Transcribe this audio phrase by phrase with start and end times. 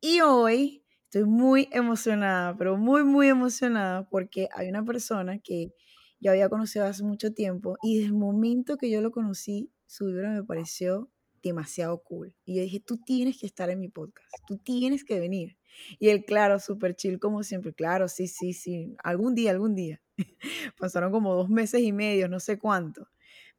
[0.00, 5.72] Y hoy estoy muy emocionada, pero muy, muy emocionada porque hay una persona que
[6.18, 10.06] yo había conocido hace mucho tiempo y desde el momento que yo lo conocí, su
[10.06, 11.08] vibra me pareció
[11.40, 12.34] demasiado cool.
[12.44, 15.59] Y yo dije, tú tienes que estar en mi podcast, tú tienes que venir.
[15.98, 20.00] Y él, claro, súper chill como siempre, claro, sí, sí, sí, algún día, algún día.
[20.78, 23.08] Pasaron como dos meses y medio, no sé cuánto.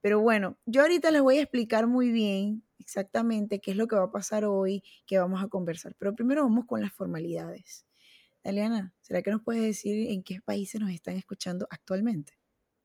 [0.01, 3.95] Pero bueno, yo ahorita les voy a explicar muy bien exactamente qué es lo que
[3.95, 5.95] va a pasar hoy, qué vamos a conversar.
[5.97, 7.85] Pero primero vamos con las formalidades.
[8.43, 12.33] Daliana, ¿será que nos puedes decir en qué países nos están escuchando actualmente?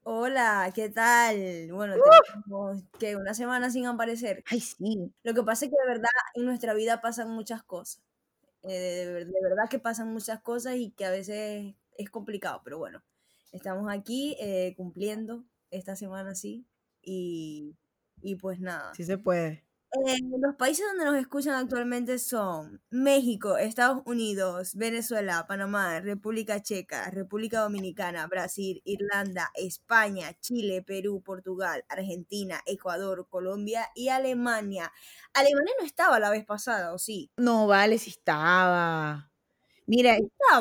[0.03, 1.73] Hola, ¿qué tal?
[1.73, 4.45] Bueno, tenemos que una semana sin aparecer.
[4.47, 5.12] Ay, sí.
[5.25, 8.03] Lo que pasa es que de verdad en nuestra vida pasan muchas cosas.
[8.69, 13.03] Eh, de, verdad que pasan muchas cosas y que a veces es complicado, pero bueno,
[13.53, 16.67] estamos aquí eh, cumpliendo esta semana sí
[17.03, 17.77] y,
[18.22, 18.94] y pues nada.
[18.94, 19.66] Sí se puede.
[20.05, 27.11] Eh, los países donde nos escuchan actualmente son México, Estados Unidos, Venezuela, Panamá, República Checa,
[27.11, 34.92] República Dominicana, Brasil, Irlanda, España, Chile, Perú, Portugal, Argentina, Ecuador, Colombia y Alemania.
[35.33, 37.31] Alemania no estaba la vez pasada, ¿o sí?
[37.36, 39.31] No, vale, sí estaba.
[39.86, 40.19] Mira,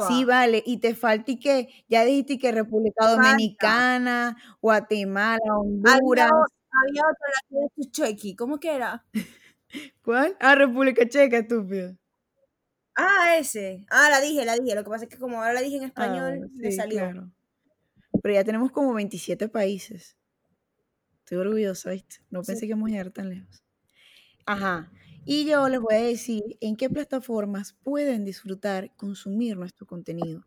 [0.08, 6.30] sí, vale, y te falta y que, ya dijiste que República Dominicana, Guatemala, Honduras
[6.84, 8.36] había otra, la que Chequi.
[8.36, 9.06] ¿Cómo que era?
[10.02, 10.36] ¿Cuál?
[10.40, 11.98] Ah, República Checa, estúpido.
[12.96, 13.86] Ah, ese.
[13.90, 14.76] Ah, la dije, la dije.
[14.76, 17.00] Lo que pasa es que como ahora la dije en ah, español, me salió.
[17.00, 17.32] Claro.
[18.22, 20.16] Pero ya tenemos como 27 países.
[21.20, 22.18] Estoy orgullosa, ¿viste?
[22.30, 23.64] No pensé que íbamos a llegar tan lejos.
[24.46, 24.92] Ajá.
[25.26, 30.46] Y yo les voy a decir en qué plataformas pueden disfrutar, consumir nuestro contenido.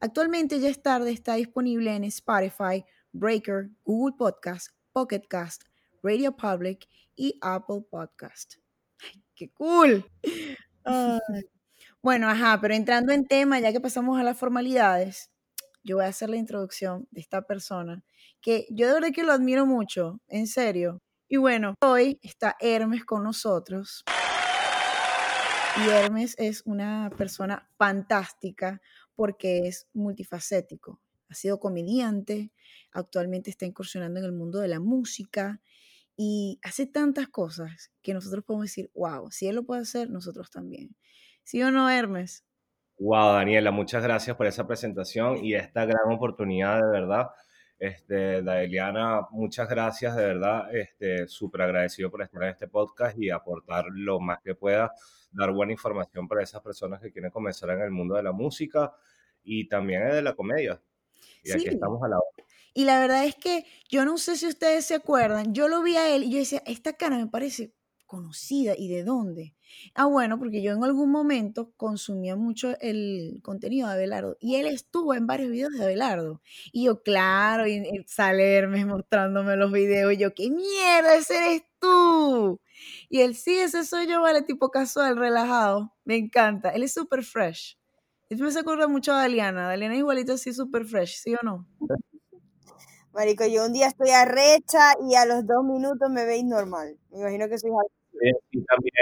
[0.00, 5.62] Actualmente ya es tarde, está disponible en Spotify, Breaker, Google Podcast, Pocket Cast,
[6.06, 8.58] Radio Public y Apple Podcast.
[9.00, 10.08] ¡Ay, qué cool!
[12.00, 15.32] Bueno, ajá, pero entrando en tema, ya que pasamos a las formalidades,
[15.82, 18.04] yo voy a hacer la introducción de esta persona,
[18.40, 21.02] que yo de verdad que lo admiro mucho, en serio.
[21.26, 24.04] Y bueno, hoy está Hermes con nosotros.
[25.76, 28.80] Y Hermes es una persona fantástica
[29.16, 32.52] porque es multifacético ha sido comediante,
[32.92, 35.60] actualmente está incursionando en el mundo de la música
[36.16, 40.50] y hace tantas cosas que nosotros podemos decir, wow, si él lo puede hacer, nosotros
[40.50, 40.96] también.
[41.44, 42.44] ¿Sí o no, Hermes?
[42.98, 47.26] Wow, Daniela, muchas gracias por esa presentación y esta gran oportunidad, de verdad.
[47.78, 50.74] Este, Daeliana, muchas gracias, de verdad.
[50.74, 54.92] Este, súper agradecido por estar en este podcast y aportar lo más que pueda,
[55.30, 58.94] dar buena información para esas personas que quieren comenzar en el mundo de la música
[59.42, 60.80] y también de la comedia.
[61.44, 62.45] Y aquí estamos a la hora.
[62.76, 65.96] Y la verdad es que yo no sé si ustedes se acuerdan, yo lo vi
[65.96, 67.72] a él y yo decía, esta cara me parece
[68.04, 69.54] conocida y de dónde.
[69.94, 74.66] Ah, bueno, porque yo en algún momento consumía mucho el contenido de Abelardo y él
[74.66, 76.42] estuvo en varios videos de Abelardo.
[76.70, 81.14] Y yo, claro, y, y salerme mostrándome los videos y yo, ¿qué mierda?
[81.16, 82.60] Ese eres tú.
[83.08, 85.94] Y él, sí, ese soy yo, vale, tipo casual, relajado.
[86.04, 86.68] Me encanta.
[86.72, 87.78] Él es súper fresh.
[88.28, 89.66] Eso me se acuerda mucho a Daliana.
[89.66, 91.66] Daliana igualito así, súper fresh, ¿sí o no?
[93.16, 96.98] Marico, yo un día estoy arrecha y a los dos minutos me veis normal.
[97.10, 97.70] Me imagino que soy
[98.50, 98.92] Sí, también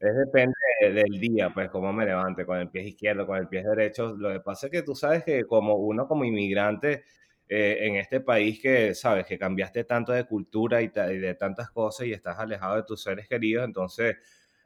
[0.00, 3.62] es depende del día, pues, cómo me levante, con el pie izquierdo, con el pie
[3.62, 4.16] derecho.
[4.16, 7.04] Lo que pasa es que tú sabes que como uno como inmigrante
[7.46, 12.06] eh, en este país que, sabes, que cambiaste tanto de cultura y de tantas cosas
[12.06, 14.16] y estás alejado de tus seres queridos, entonces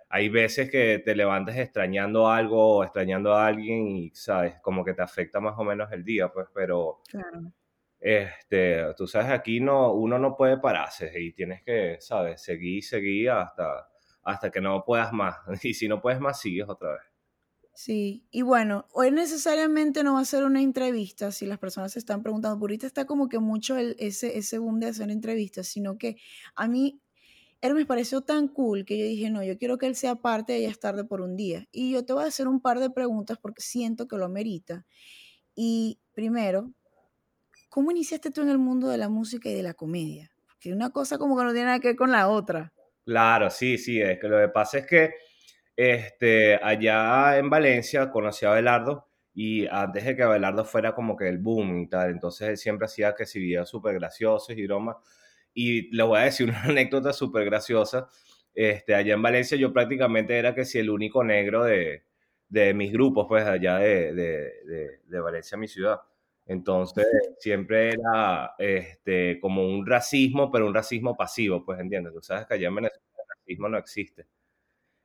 [0.09, 4.95] hay veces que te levantas extrañando algo o extrañando a alguien y, sabes, como que
[4.95, 7.01] te afecta más o menos el día, pues, pero...
[7.99, 13.31] Este, tú sabes, aquí no, uno no puede pararse y tienes que, sabes, seguir, seguir
[13.31, 13.89] hasta,
[14.23, 15.37] hasta que no puedas más.
[15.65, 17.03] Y si no puedes más, sigues otra vez.
[17.75, 21.99] Sí, y bueno, hoy necesariamente no va a ser una entrevista, si las personas se
[21.99, 25.67] están preguntando, por ahorita está como que mucho el, ese, ese boom de hacer entrevistas,
[25.67, 26.17] sino que
[26.55, 27.03] a mí
[27.75, 30.59] me pareció tan cool que yo dije, no, yo quiero que él sea parte de
[30.61, 31.67] Ella es tarde por un día.
[31.73, 34.85] Y yo te voy a hacer un par de preguntas porque siento que lo amerita.
[35.55, 36.73] Y primero,
[37.69, 40.31] ¿cómo iniciaste tú en el mundo de la música y de la comedia?
[40.47, 42.73] Porque una cosa como que no tiene nada que ver con la otra.
[43.05, 45.15] Claro, sí, sí, es que lo que pasa es que
[45.77, 51.29] este, allá en Valencia conocí a Abelardo y antes de que Abelardo fuera como que
[51.29, 54.97] el boom y tal, entonces él siempre hacía que si videos súper graciosos y bromas
[55.57, 58.09] y le voy a decir una anécdota súper graciosa.
[58.55, 62.05] este, allá en Valencia yo prácticamente era que si el único negro de,
[62.49, 66.01] de mis grupos, pues allá de, de, de, Valencia, mi ciudad.
[66.47, 67.07] Entonces
[67.39, 72.13] siempre era este, como un racismo, pero un racismo pasivo, pues entiendes.
[72.13, 74.27] Tú sabes que allá en Venezuela el racismo no existe.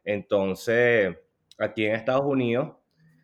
[0.03, 1.15] Entonces,
[1.57, 2.75] aquí en Estados Unidos,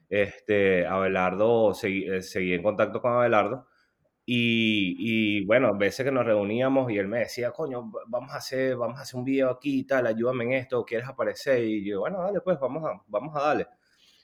[0.10, 3.68] este, Abelardo, seguí, eh, seguí en contacto con Abelardo
[4.30, 8.76] y, y, bueno, veces que nos reuníamos y él me decía, coño, vamos a hacer,
[8.76, 11.64] vamos a hacer un video aquí y tal, ayúdame en esto, ¿quieres aparecer?
[11.64, 13.68] Y yo, bueno, dale, pues vamos a, vamos a darle.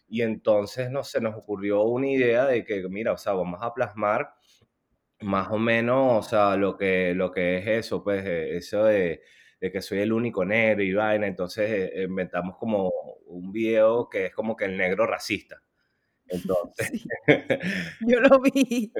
[0.10, 3.74] Y entonces, no sé, nos ocurrió una idea de que, mira, o sea, vamos a
[3.74, 4.34] plasmar
[5.22, 9.22] más o menos, o sea, lo que, lo que es eso, pues, eh, eso de,
[9.62, 11.28] de que soy el único negro y vaina.
[11.28, 12.92] Entonces, eh, inventamos como
[13.28, 15.62] un video que es como que el negro racista.
[16.28, 17.06] Entonces,
[18.02, 18.92] yo lo vi.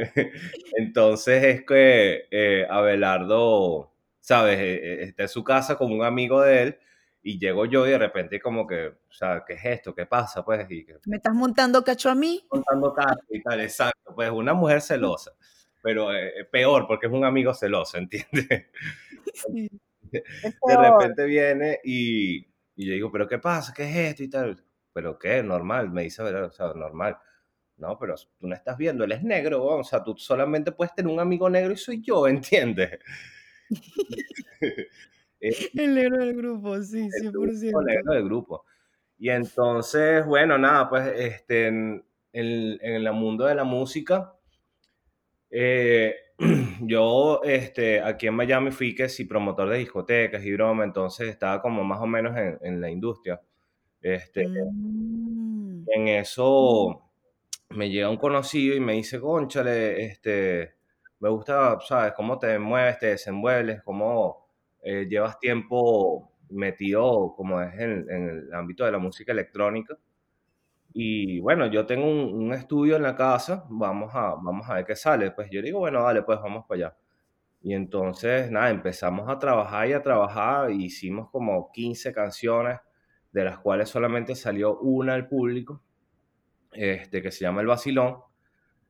[0.78, 4.60] Entonces es que eh, Abelardo, ¿sabes?
[4.60, 6.80] Eh, eh, está en su casa con un amigo de él
[7.22, 9.96] y llego yo y de repente como que, o sea, ¿qué es esto?
[9.96, 10.44] ¿Qué pasa?
[10.44, 12.46] Pues, y ¿Me estás montando cacho a mí?
[12.52, 14.14] Montando cacho y tal, exacto.
[14.14, 15.32] Pues una mujer celosa,
[15.82, 16.10] pero
[16.52, 18.48] peor porque es un amigo celoso, ¿entiendes?
[20.12, 22.38] De repente viene y,
[22.76, 23.74] y yo digo, ¿pero qué pasa?
[23.76, 24.24] ¿Qué es esto?
[24.24, 25.44] Y tal ¿pero qué?
[25.44, 27.18] Normal, me dice, o sea, normal.
[27.78, 31.12] No, pero tú no estás viendo, él es negro, o sea, tú solamente puedes tener
[31.12, 33.00] un amigo negro y soy yo, ¿entiendes?
[35.40, 37.80] el negro del grupo, sí, 100%.
[37.80, 38.66] El negro del grupo.
[39.18, 44.34] Y entonces, bueno, nada, pues este, en, en, el mundo de la música,
[45.50, 46.16] eh,
[46.82, 51.62] yo este, aquí en Miami fui que sí promotor de discotecas y broma, entonces estaba
[51.62, 53.42] como más o menos en, en la industria.
[54.04, 55.86] Este, mm.
[55.88, 57.02] En eso
[57.70, 60.76] me llega un conocido y me dice, conchale, este,
[61.20, 62.14] me gusta, ¿sabes?
[62.14, 64.46] Cómo te mueves, te desenvuelves, cómo
[64.84, 69.98] eh, llevas tiempo metido como es en, el ámbito de la música electrónica.
[70.94, 74.86] Y bueno, yo tengo un, un, estudio en la casa, vamos a, vamos a ver
[74.86, 75.32] qué sale.
[75.32, 76.98] Pues yo digo, bueno, dale, pues vamos para allá.
[77.64, 82.80] Y entonces, nada, empezamos a trabajar y a trabajar, hicimos como 15 canciones
[83.34, 85.82] de las cuales solamente salió una al público,
[86.72, 88.18] este, que se llama El Vacilón,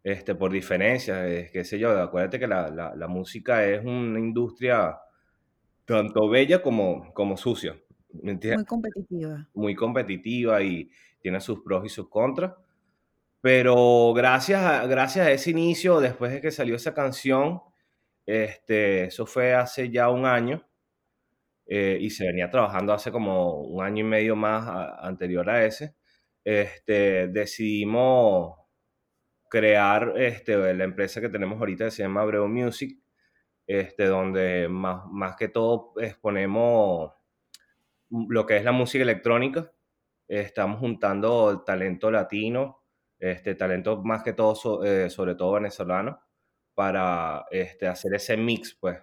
[0.03, 4.97] este, por diferencia, es, qué sé yo, acuérdate que la, la, música es una industria
[5.85, 7.77] tanto bella como, como sucia.
[8.11, 9.47] Muy competitiva.
[9.53, 10.89] Muy competitiva y
[11.21, 12.53] tiene sus pros y sus contras.
[13.39, 17.61] Pero gracias a, gracias a ese inicio, después de que salió esa canción,
[18.25, 20.65] este, eso fue hace ya un año,
[21.75, 25.95] eh, y se venía trabajando hace como un año y medio más anterior a ese,
[26.43, 28.59] este, decidimos
[29.49, 32.99] crear este, la empresa que tenemos ahorita que se llama Abreu Music,
[33.65, 37.11] este, donde más, más que todo exponemos
[38.11, 39.71] lo que es la música electrónica.
[40.27, 42.83] Estamos juntando el talento latino,
[43.17, 46.19] este, talento más que todo, eh, sobre todo venezolano,
[46.75, 48.99] para este, hacer ese mix, pues,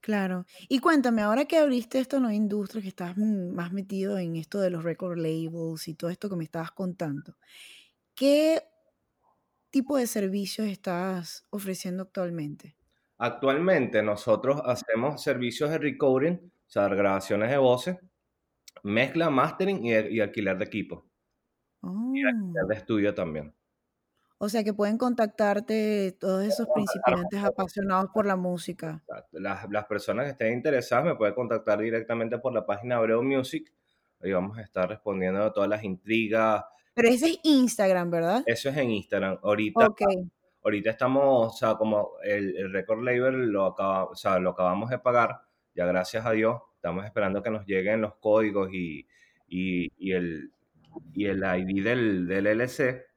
[0.00, 0.46] Claro.
[0.68, 4.60] Y cuéntame, ahora que abriste esta nueva industria, que estás mm, más metido en esto
[4.60, 7.36] de los record labels y todo esto que me estabas contando,
[8.14, 8.62] ¿qué
[9.70, 12.76] tipo de servicios estás ofreciendo actualmente?
[13.18, 17.98] Actualmente nosotros hacemos servicios de recording, o sea, grabaciones de voces,
[18.84, 21.06] mezcla, mastering y, alquiler de equipo.
[21.82, 22.68] Y alquiler oh.
[22.68, 23.52] de estudio también.
[24.40, 29.02] O sea, que pueden contactarte todos esos principiantes apasionados por la música.
[29.32, 33.72] Las, las personas que estén interesadas me pueden contactar directamente por la página Abreu Music.
[34.22, 36.64] Ahí vamos a estar respondiendo a todas las intrigas.
[36.94, 38.42] Pero ese es Instagram, ¿verdad?
[38.46, 39.38] Eso es en Instagram.
[39.42, 39.88] Ahorita,
[40.62, 44.88] ahorita estamos, o sea, como el, el record label lo, acaba, o sea, lo acabamos
[44.90, 45.40] de pagar,
[45.74, 46.60] ya gracias a Dios.
[46.76, 49.04] Estamos esperando que nos lleguen los códigos y,
[49.48, 50.52] y, y el,
[51.12, 53.07] y el ID del, del LC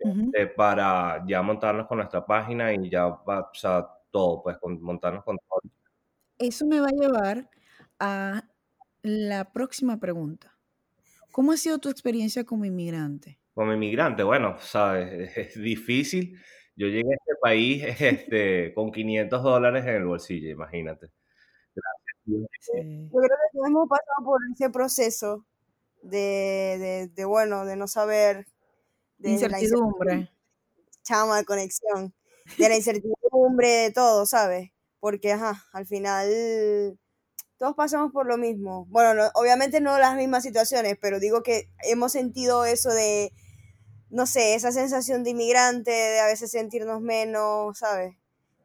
[0.00, 4.80] este, para ya montarnos con nuestra página y ya va, o sea, todo, pues con,
[4.80, 5.60] montarnos con todo.
[6.38, 7.50] Eso me va a llevar
[7.98, 8.44] a
[9.02, 10.56] la próxima pregunta.
[11.32, 13.38] ¿Cómo ha sido tu experiencia como inmigrante?
[13.54, 16.40] Como inmigrante, bueno, sabes, es difícil.
[16.76, 21.10] Yo llegué a este país este, con 500 dólares en el bolsillo, imagínate.
[21.74, 22.10] Gracias.
[22.24, 25.44] Yo creo que hemos pasado por ese proceso
[26.02, 28.46] de, de, de, bueno, de no saber
[29.20, 30.30] de incertidumbre.
[31.02, 32.14] Chama de conexión.
[32.58, 34.70] De la incertidumbre, de todo, ¿sabes?
[34.98, 36.98] Porque, ajá, al final
[37.60, 38.86] todos pasamos por lo mismo.
[38.88, 43.32] Bueno, obviamente no las mismas situaciones, pero digo que hemos sentido eso de,
[44.08, 48.16] no sé, esa sensación de inmigrante, de a veces sentirnos menos, ¿sabes?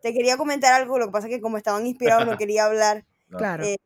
[0.02, 3.06] Te quería comentar algo, lo que pasa es que como estaban inspirados no quería hablar.
[3.38, 3.66] Claro.
[3.66, 3.78] Eh,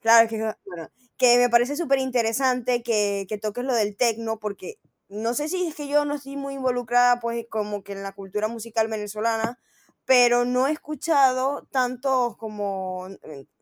[0.00, 4.78] claro, que, bueno, que me parece súper interesante que, que toques lo del tecno, porque
[5.10, 8.12] no sé si es que yo no estoy muy involucrada, pues, como que en la
[8.12, 9.58] cultura musical venezolana,
[10.06, 13.08] pero no he escuchado tantos como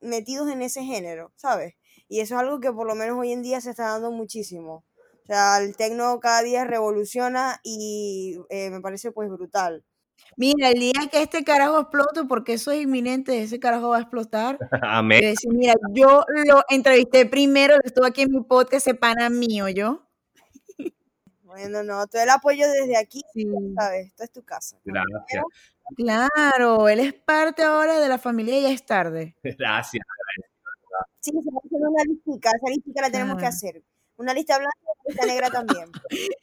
[0.01, 1.75] metidos en ese género, ¿sabes?
[2.09, 4.85] Y eso es algo que por lo menos hoy en día se está dando muchísimo.
[5.25, 9.85] O sea, el tecno cada día revoluciona y eh, me parece pues brutal.
[10.37, 14.01] Mira, el día que este carajo explote, porque eso es inminente, ese carajo va a
[14.01, 14.59] explotar.
[14.83, 15.21] Amén.
[15.23, 19.69] Yo decía, mira, yo lo entrevisté primero, estuvo aquí en mi podcast, ese pana mío,
[19.69, 20.08] yo.
[21.49, 23.47] Bueno, no, todo el apoyo desde aquí, Sí.
[23.75, 24.09] ¿sabes?
[24.09, 24.77] Esta es tu casa.
[24.85, 25.45] Gracias,
[25.97, 29.35] Claro, él es parte ahora de la familia y ya es tarde.
[29.59, 30.05] gracias.
[31.21, 33.83] Sí, se va a hacer una listica, esa listica la tenemos que hacer.
[34.19, 35.91] Una lista blanca y una lista negra también.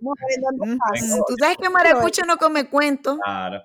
[0.00, 0.78] Vamos a ver dónde.
[1.26, 3.18] Tú sabes que Maracucho no come cuento.
[3.18, 3.64] Claro.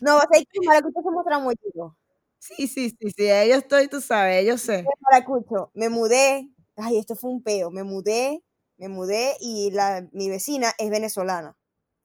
[0.00, 1.92] No, vas a ir que Maracucho somos tramoyitos.
[2.40, 4.84] Sí, sí, sí, sí, yo estoy, tú sabes, yo sé.
[5.08, 8.42] Maracucho, me mudé, ay, esto fue un peo, me mudé,
[8.80, 11.56] me mudé y la, mi vecina es venezolana.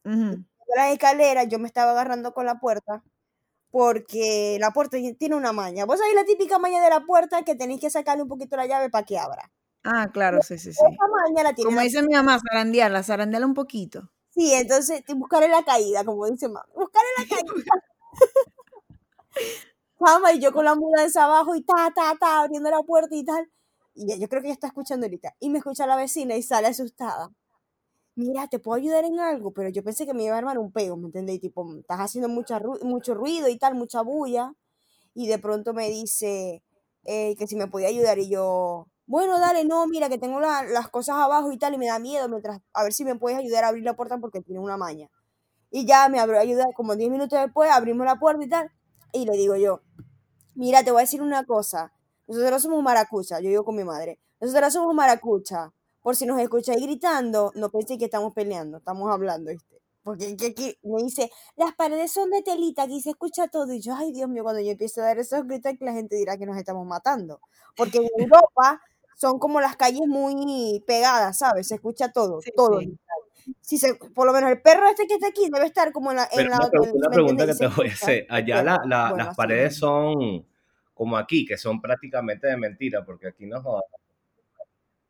[0.06, 0.44] Ujú.
[0.76, 3.04] las escaleras, yo me estaba agarrando con la puerta
[3.72, 5.86] porque la puerta tiene una maña.
[5.86, 8.68] Vos sabés la típica maña de la puerta que tenéis que sacarle un poquito la
[8.68, 9.52] llave para que abra.
[9.84, 10.80] Ah, claro, sí, sí, sí.
[10.86, 14.12] Esa maña la tiene Como la- dice mi mamá, zarandearla, zarandearla un poquito.
[14.30, 16.66] Sí, entonces buscaré la caída, como dice mamá.
[16.76, 17.54] Buscaré la caída.
[20.00, 23.24] Chama, y yo con la mudanza abajo y ta, ta, ta, abriendo la puerta y
[23.24, 23.50] tal.
[23.96, 25.36] Y yo creo que ella está escuchando ahorita.
[25.40, 27.32] Y me escucha la vecina y sale asustada.
[28.16, 30.72] Mira, te puedo ayudar en algo, pero yo pensé que me iba a armar un
[30.72, 31.42] pego, ¿me entendéis?
[31.42, 34.54] Tipo, estás haciendo mucha, mucho ruido y tal, mucha bulla.
[35.16, 36.64] Y de pronto me dice
[37.06, 38.20] que si me podía ayudar.
[38.20, 41.78] Y yo, bueno, dale, no, mira, que tengo la- las cosas abajo y tal, y
[41.78, 44.42] me da miedo, mientras, a ver si me puedes ayudar a abrir la puerta porque
[44.42, 45.10] tiene una maña.
[45.72, 48.72] Y ya me abrió ayuda, como 10 minutos después, abrimos la puerta y tal.
[49.14, 49.82] Y le digo yo,
[50.56, 51.94] mira, te voy a decir una cosa.
[52.28, 54.20] Nosotros somos maracucha, yo digo con mi madre.
[54.40, 55.72] Nosotros somos maracucha.
[56.02, 59.82] Por si nos escucháis gritando, no penséis que estamos peleando, estamos hablando, ¿viste?
[60.04, 63.74] Porque que aquí me dice, las paredes son de telita, aquí se escucha todo.
[63.74, 66.16] Y yo, ay Dios mío, cuando yo empiezo a dar esos gritos, que la gente
[66.16, 67.40] dirá que nos estamos matando.
[67.76, 68.04] Porque en
[68.40, 68.82] Europa
[69.16, 71.68] son como las calles muy pegadas, ¿sabes?
[71.70, 72.80] Se escucha todo, Sí, todo.
[72.82, 72.96] sí.
[73.62, 76.18] Si se, por lo menos el perro este que está aquí debe estar como en
[76.18, 76.24] la...
[76.26, 78.28] En Pero la una, pre- en- una ¿me pregunta que te voy a hacer.
[78.30, 78.88] Allá la- perro.
[78.90, 79.80] la- Bueno, las paredes es.
[79.80, 80.46] son
[80.96, 83.84] como aquí, que son prácticamente de mentira, porque aquí no jodas.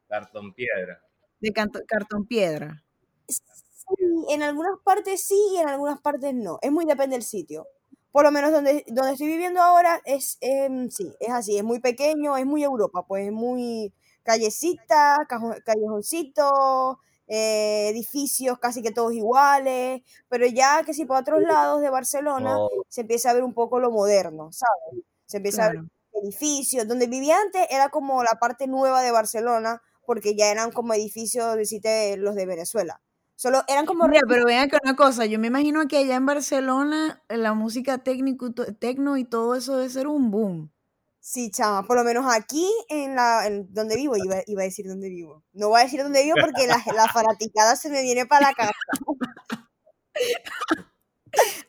[0.08, 1.01] Cartón piedra.
[1.39, 2.84] De canto- cartón piedra.
[3.27, 3.96] Sí,
[4.30, 6.60] en algunas partes sí y en algunas partes no.
[6.62, 7.68] Es muy depende del sitio.
[8.12, 11.80] Por lo menos donde, donde estoy viviendo ahora es, em, sí, es así, es muy
[11.82, 19.13] pequeño, es muy Europa, pues es muy callecita, cajo- callejoncito, eh, edificios casi que todos
[19.13, 23.44] iguales, pero ya que si para otros lados de Barcelona No, se empieza a ver
[23.44, 25.04] un poco lo moderno, ¿sabes?
[25.25, 25.89] Se empieza a ver Claro.
[26.13, 26.88] edificios.
[26.88, 31.55] Donde vivía antes era como la parte nueva de Barcelona, porque ya eran como edificios,
[31.55, 33.01] deciste, los de Venezuela.
[33.36, 36.25] Solo eran como Mira, pero vean que una cosa, yo me imagino que allá en
[36.25, 40.72] Barcelona la música técnico, tecno y todo eso debe ser un boom.
[41.20, 44.88] Sí, chama, por lo menos aquí en la en donde vivo, iba, iba a decir
[44.88, 45.44] donde vivo.
[45.53, 48.53] No voy a decir dónde vivo porque la, la fanaticada se me viene para la
[48.53, 48.72] casa.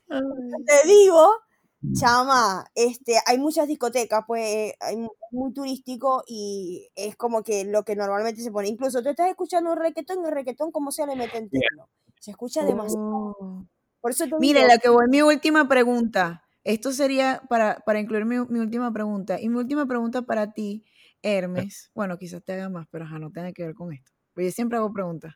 [0.67, 1.31] Te digo,
[1.93, 7.85] chama, este, hay muchas discotecas, pues hay mu- muy turístico y es como que lo
[7.85, 8.69] que normalmente se pone.
[8.69, 11.89] Incluso tú estás escuchando un reggaetón y el reggaetón como se le mete en tecno.
[12.21, 13.03] Se escucha demasiado.
[13.41, 13.65] Oh.
[14.01, 16.43] Por eso te Mira, digo, la que voy mi última pregunta.
[16.65, 19.41] Esto sería para, para incluir mi, mi última pregunta.
[19.41, 20.85] Y mi última pregunta para ti,
[21.23, 21.91] Hermes.
[21.95, 24.13] Bueno, quizás te haga más, pero ajá, no tiene que ver con esto.
[24.35, 25.35] Pero yo siempre hago preguntas.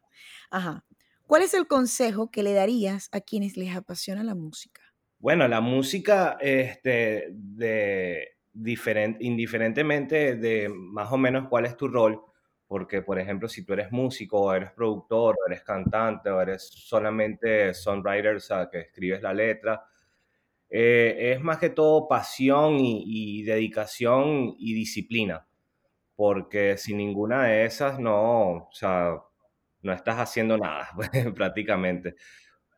[0.51, 0.85] Ajá.
[1.27, 4.80] ¿Cuál es el consejo que le darías a quienes les apasiona la música?
[5.21, 12.21] Bueno, la música, este, de diferen- indiferentemente de más o menos cuál es tu rol,
[12.67, 16.69] porque por ejemplo, si tú eres músico, o eres productor, o eres cantante, o eres
[16.73, 19.85] solamente songwriter, o sea, que escribes la letra,
[20.71, 23.03] eh, es más que todo pasión y,
[23.41, 25.47] y dedicación y disciplina,
[26.17, 29.17] porque sin ninguna de esas no, o sea,
[29.83, 30.89] no estás haciendo nada,
[31.37, 32.17] prácticamente.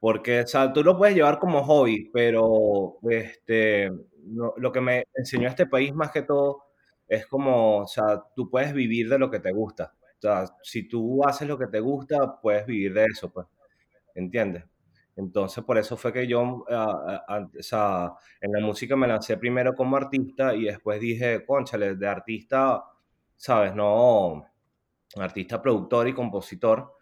[0.03, 3.91] Porque, o sea, tú lo puedes llevar como hobby, pero este,
[4.25, 6.65] no- lo que me enseñó este país más que todo
[7.09, 9.95] es como, o sea, tú puedes vivir de lo que te gusta.
[10.19, 13.47] O sea, si tú haces lo que te gusta, puedes vivir de eso, pues,
[14.15, 14.65] ¿entiendes?
[15.17, 19.37] Entonces, por eso fue que yo, ah, ah, o sea, en la música me lancé
[19.37, 22.85] primero como artista y después dije, cónchale, de artista,
[23.37, 23.75] ¿sabes?
[23.75, 24.45] No,
[25.17, 26.95] artista, productor y compositor,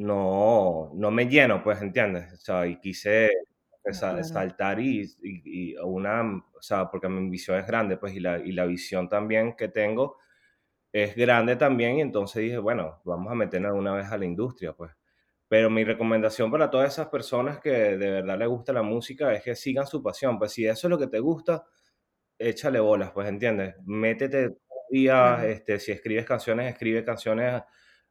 [0.00, 2.32] no, no me lleno, pues, ¿entiendes?
[2.34, 3.30] O sea, y quise
[3.84, 4.22] claro.
[4.22, 6.22] saltar y, y- y una,
[6.56, 9.68] o sea, porque mi visión es grande, pues, y la, y la visión también que
[9.68, 10.18] tengo
[10.92, 14.72] es grande también y entonces dije, bueno, vamos a meternos una vez a la industria,
[14.72, 14.92] pues.
[15.48, 19.42] Pero mi recomendación para todas esas personas que de verdad les gusta la música es
[19.44, 20.38] que sigan su pasión.
[20.38, 21.64] Pues si eso es lo que te gusta,
[22.38, 23.76] échale bolas, pues, ¿entiendes?
[23.84, 24.56] Métete
[24.90, 27.62] día, este, si escribes canciones, escribe canciones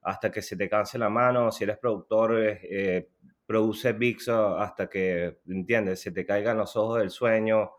[0.01, 1.51] hasta que se te canse la mano.
[1.51, 3.09] Si eres productor, eh,
[3.45, 6.01] produce beats hasta que, ¿entiendes?
[6.01, 7.71] Se te caigan los ojos del sueño.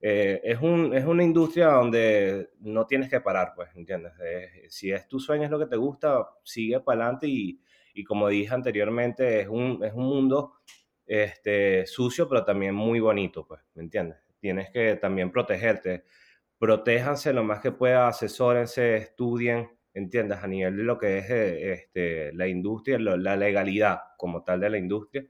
[0.00, 4.12] Eh, es, un, es una industria donde no tienes que parar, pues, ¿entiendes?
[4.68, 7.60] si es tu sueño, es lo que te gusta, sigue para adelante y
[7.98, 10.60] y como dije anteriormente, es un, es un mundo
[11.04, 14.18] este, sucio, pero también muy bonito, pues, ¿me entiendes?
[14.38, 16.04] Tienes que también protegerte.
[16.60, 20.38] Protéjanse lo más que pueda, asesórense, estudien, ¿entiendes?
[20.42, 24.70] A nivel de lo que es eh, este, la industria, la legalidad como tal de
[24.70, 25.26] la industria.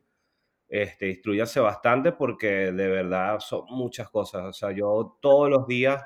[0.69, 4.45] Este, instruyanse bastante porque de verdad son muchas cosas.
[4.45, 6.03] O sea, yo todos los días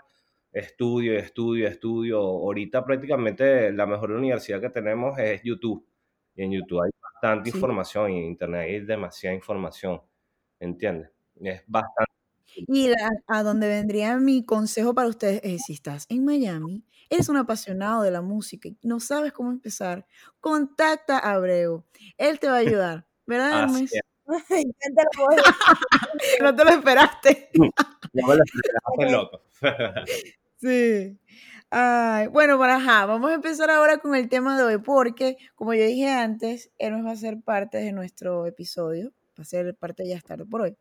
[0.52, 2.20] estudio, estudio, estudio.
[2.20, 5.86] Ahorita prácticamente la mejor universidad que tenemos es YouTube.
[6.34, 10.00] Y en YouTube hay bastante información y en Internet hay demasiada información,
[10.60, 11.10] ¿entiendes?
[11.40, 12.12] Es bastante.
[12.54, 12.90] Y
[13.26, 18.02] a donde vendría mi consejo para ustedes es, si estás en Miami, eres un apasionado
[18.02, 20.06] de la música y no sabes cómo empezar,
[20.40, 21.84] contacta a Abreu.
[22.18, 23.92] Él te va a ayudar, ¿verdad, Hermes?
[26.40, 27.50] no te lo esperaste.
[27.54, 29.42] no me lo esperaste, loco.
[30.58, 31.18] sí
[32.30, 35.84] bueno, para ajá, vamos a empezar ahora con el tema de hoy, porque como yo
[35.84, 40.10] dije antes, Hermes va a ser parte de nuestro episodio, va a ser parte de
[40.10, 40.76] Ya tarde por hoy.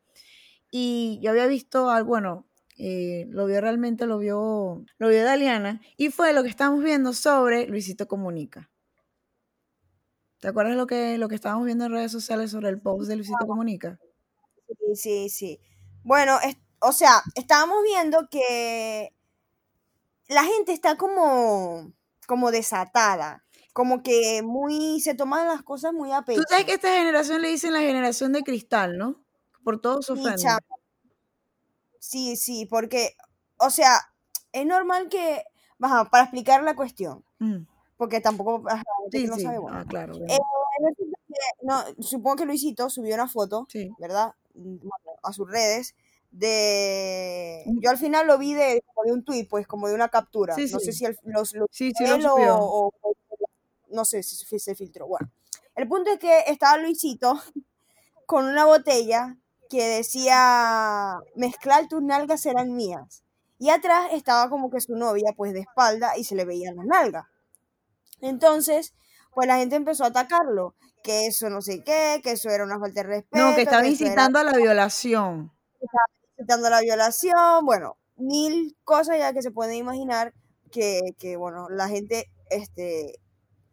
[0.70, 2.46] Y yo había visto algo, bueno,
[2.84, 7.14] eh, lo vio realmente, lo vio, lo vio Daliana, y fue lo que estábamos viendo
[7.14, 8.72] sobre Luisito Comunica.
[10.40, 13.18] ¿Te acuerdas lo que, lo que estábamos viendo en redes sociales sobre el post de
[13.18, 14.00] Luisito Comunica?
[14.68, 15.60] Sí, sí, sí.
[16.02, 16.40] Bueno,
[16.80, 19.14] o sea, estábamos viendo que
[20.28, 21.94] la gente está como,
[22.26, 26.42] como desatada, como que muy, se toman las cosas muy a pecho.
[26.42, 29.24] Tú sabes que esta generación le dicen la generación de cristal, ¿no?
[29.64, 30.16] Por todo su
[32.02, 33.16] Sí, sí, porque,
[33.58, 34.00] o sea,
[34.52, 35.44] es normal que,
[35.80, 37.58] para explicar la cuestión, mm.
[37.96, 38.64] porque tampoco
[39.12, 39.78] sí, no sabe, bueno.
[39.78, 40.16] Ah, claro.
[40.28, 40.40] Eh,
[41.62, 43.68] no, supongo que Luisito subió una foto,
[44.00, 44.34] ¿verdad?
[44.56, 44.78] Mm,
[45.22, 45.94] a sus redes,
[46.32, 50.56] de yo al final lo vi de, de un tweet pues como de una captura
[50.56, 51.92] no sé si los, los sí,
[52.26, 52.90] o,
[53.90, 55.30] no sé si se filtró bueno
[55.76, 57.38] el punto es que estaba Luisito
[58.26, 59.38] con una botella
[59.72, 63.24] que decía mezclar tus nalgas serán mías
[63.58, 66.86] y atrás estaba como que su novia pues de espalda y se le veían las
[66.86, 67.26] nalgas.
[68.20, 68.94] Entonces
[69.34, 72.80] pues la gente empezó a atacarlo que eso no sé qué que eso era una
[72.80, 75.52] falta de respeto no que estaba incitando a la violación.
[76.38, 80.34] dando la violación, bueno, mil cosas ya que se pueden imaginar
[80.72, 83.20] que, que bueno, la gente, este,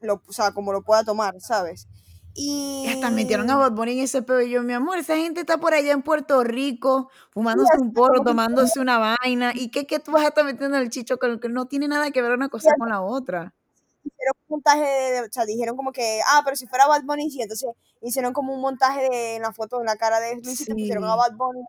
[0.00, 1.86] lo, o sea, como lo pueda tomar, ¿sabes?
[2.34, 4.40] Y hasta metieron a Bad Bunny en ese pedo.
[4.40, 8.22] Y yo, mi amor, esa gente está por allá en Puerto Rico, fumándose un porro,
[8.22, 9.52] tomándose una vaina.
[9.54, 12.10] ¿Y qué, qué tú vas a estar metiendo el chicho con que no tiene nada
[12.10, 13.54] que ver una cosa con la otra?
[14.04, 17.30] Hicieron un montaje de, o sea, dijeron como que, ah, pero si fuera Bad Bunny,
[17.30, 17.42] sí.
[17.42, 17.70] Entonces
[18.02, 21.04] hicieron como un montaje de en la foto, en la cara de Luis y pusieron
[21.04, 21.64] a Bad Bunny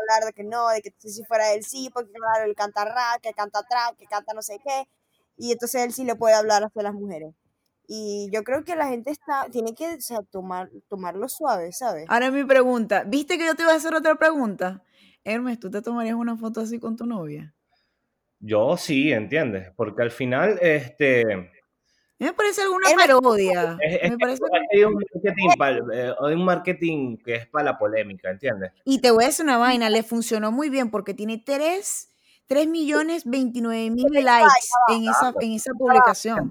[0.00, 3.20] hablar de que no, de que si fuera él sí, porque claro, él canta rap,
[3.22, 4.88] que canta trap, que canta no sé qué,
[5.36, 7.34] y entonces él sí le puede hablar hacia las mujeres.
[7.86, 9.98] Y yo creo que la gente está, tiene que
[10.30, 12.06] tomar, tomarlo suave, ¿sabes?
[12.08, 14.82] Ahora mi pregunta, ¿viste que yo te iba a hacer otra pregunta?
[15.22, 17.54] Hermes, ¿tú te tomarías una foto así con tu novia?
[18.40, 19.70] Yo sí, ¿entiendes?
[19.76, 21.24] Porque al final, este,
[22.18, 23.76] me parece alguna parodia.
[24.02, 24.42] me parece
[24.72, 25.48] hay un marketing,
[25.92, 28.72] eh, un marketing que es para la polémica, ¿entiendes?
[28.84, 32.08] Y te voy a decir una vaina, le funcionó muy bien porque tiene 3,
[32.46, 36.50] 3 millones 29 mil likes en esa, en esa publicación.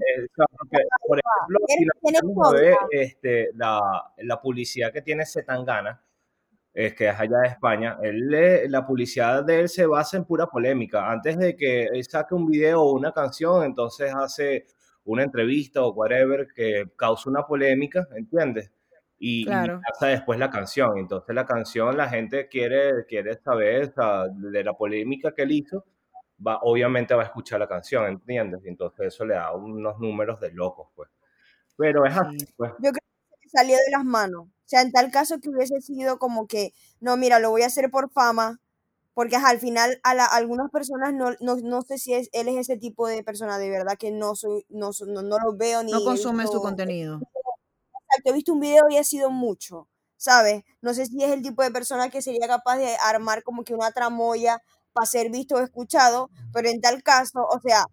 [1.08, 6.01] Por ejemplo, si la, este, la, la publicidad que tiene Zetangana,
[6.73, 10.47] es que es allá de España, él, la publicidad de él se basa en pura
[10.47, 11.12] polémica.
[11.12, 14.65] Antes de que él saque un video o una canción, entonces hace
[15.06, 18.71] una entrevista o whatever que causa una polémica, ¿entiendes?
[19.26, 19.80] Y, claro.
[19.88, 20.98] pasa después la canción.
[20.98, 25.86] Entonces la canción la gente quiere, quiere saber de la polémica que él hizo,
[26.46, 28.60] va, obviamente va a escuchar la canción, ¿entiendes?
[28.66, 31.10] Y entonces eso le da unos números de locos, pues.
[31.78, 32.74] Pero es así, pues.
[32.80, 34.48] Yo creo que salió de las manos.
[34.48, 37.68] O sea, en tal caso que hubiese sido como que, no, mira, lo voy a
[37.68, 38.60] hacer por fama,
[39.14, 42.76] porque al final a, algunas personas no, no, no, sé si es, él es ese
[42.76, 46.04] tipo de persona de verdad que no soy no, no, no lo veo ni no
[46.04, 47.22] consume su contenido
[48.13, 51.41] exacto he visto un video y ha sido mucho sabes no sé si es el
[51.41, 54.62] tipo de persona que sería capaz de armar como que una tramoya
[54.93, 57.86] para ser visto o escuchado pero en tal caso o sea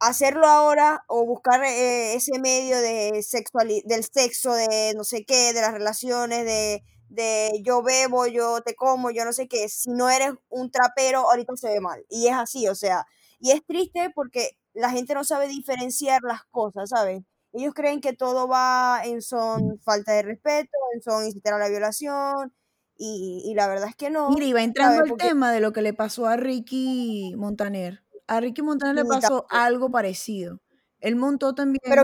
[0.00, 5.52] hacerlo ahora o buscar eh, ese medio de sexuali del sexo, de no sé qué,
[5.52, 9.90] de las relaciones, de, de yo bebo, yo te como, yo no sé qué, si
[9.90, 12.04] no eres un trapero, ahorita se ve mal.
[12.10, 13.06] Y es así, o sea,
[13.40, 17.22] y es triste porque la gente no sabe diferenciar las cosas, ¿sabes?
[17.56, 21.68] Ellos creen que todo va en son falta de respeto, en son incitar a la
[21.68, 22.52] violación,
[22.98, 24.30] y, y la verdad es que no.
[24.30, 28.02] Mira, iba entrando el tema de lo que le pasó a Ricky Montaner.
[28.26, 30.60] A Ricky Montaner le pasó algo parecido.
[31.00, 31.80] Él montó también.
[31.84, 32.02] Pero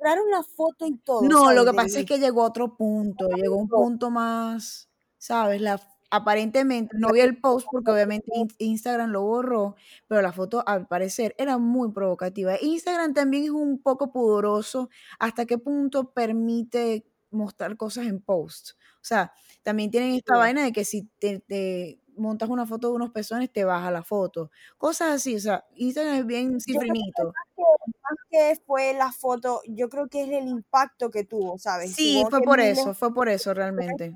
[0.00, 1.22] borraron la foto y todo.
[1.22, 4.88] No, lo que pasa es que llegó a otro punto, llegó a un punto más,
[5.18, 5.60] ¿sabes?
[5.60, 9.76] La, aparentemente, no vi el post porque obviamente Instagram lo borró,
[10.08, 12.56] pero la foto al parecer era muy provocativa.
[12.60, 18.72] Instagram también es un poco pudoroso hasta qué punto permite mostrar cosas en post.
[18.96, 23.10] O sea, también tienen esta vaina de que si te, montas una foto de unos
[23.10, 24.50] pezones, te baja la foto.
[24.76, 27.32] Cosas así, o sea, Instagram es bien cifrinito.
[27.56, 31.94] Más que fue la foto, yo creo que es el impacto que tuvo, ¿sabes?
[31.94, 34.14] Sí, fue por eso, fue por eso realmente.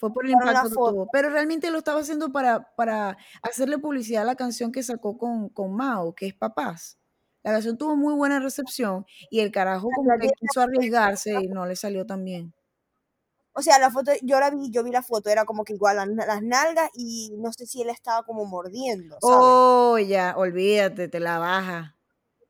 [0.00, 1.08] Fue por el impacto que tuvo.
[1.12, 5.50] Pero realmente lo estaba haciendo para, para hacerle publicidad a la canción que sacó con,
[5.50, 6.98] con Mao, que es Papás.
[7.42, 11.66] La canción tuvo muy buena recepción y el carajo como que quiso arriesgarse y no
[11.66, 12.54] le salió tan bien.
[13.52, 15.96] O sea, la foto, yo la vi, yo vi la foto, era como que igual
[16.16, 19.18] las, nalgas y no sé si él estaba como mordiendo.
[19.20, 21.96] Oh, ya, olvídate, te la baja.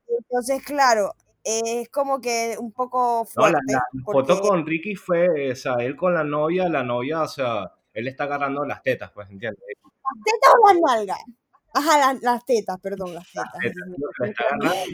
[0.07, 3.59] Entonces, claro, es como que un poco fuerte.
[3.73, 7.73] la, foto con Ricky fue, o sea, él con la novia, la novia, o sea,
[7.93, 9.63] él está agarrando las tetas, pues, ¿entiendes?
[9.83, 11.25] ¿Las tetas o las nalgas?
[11.73, 13.53] Ajá, las, tetas, perdón, las tetas.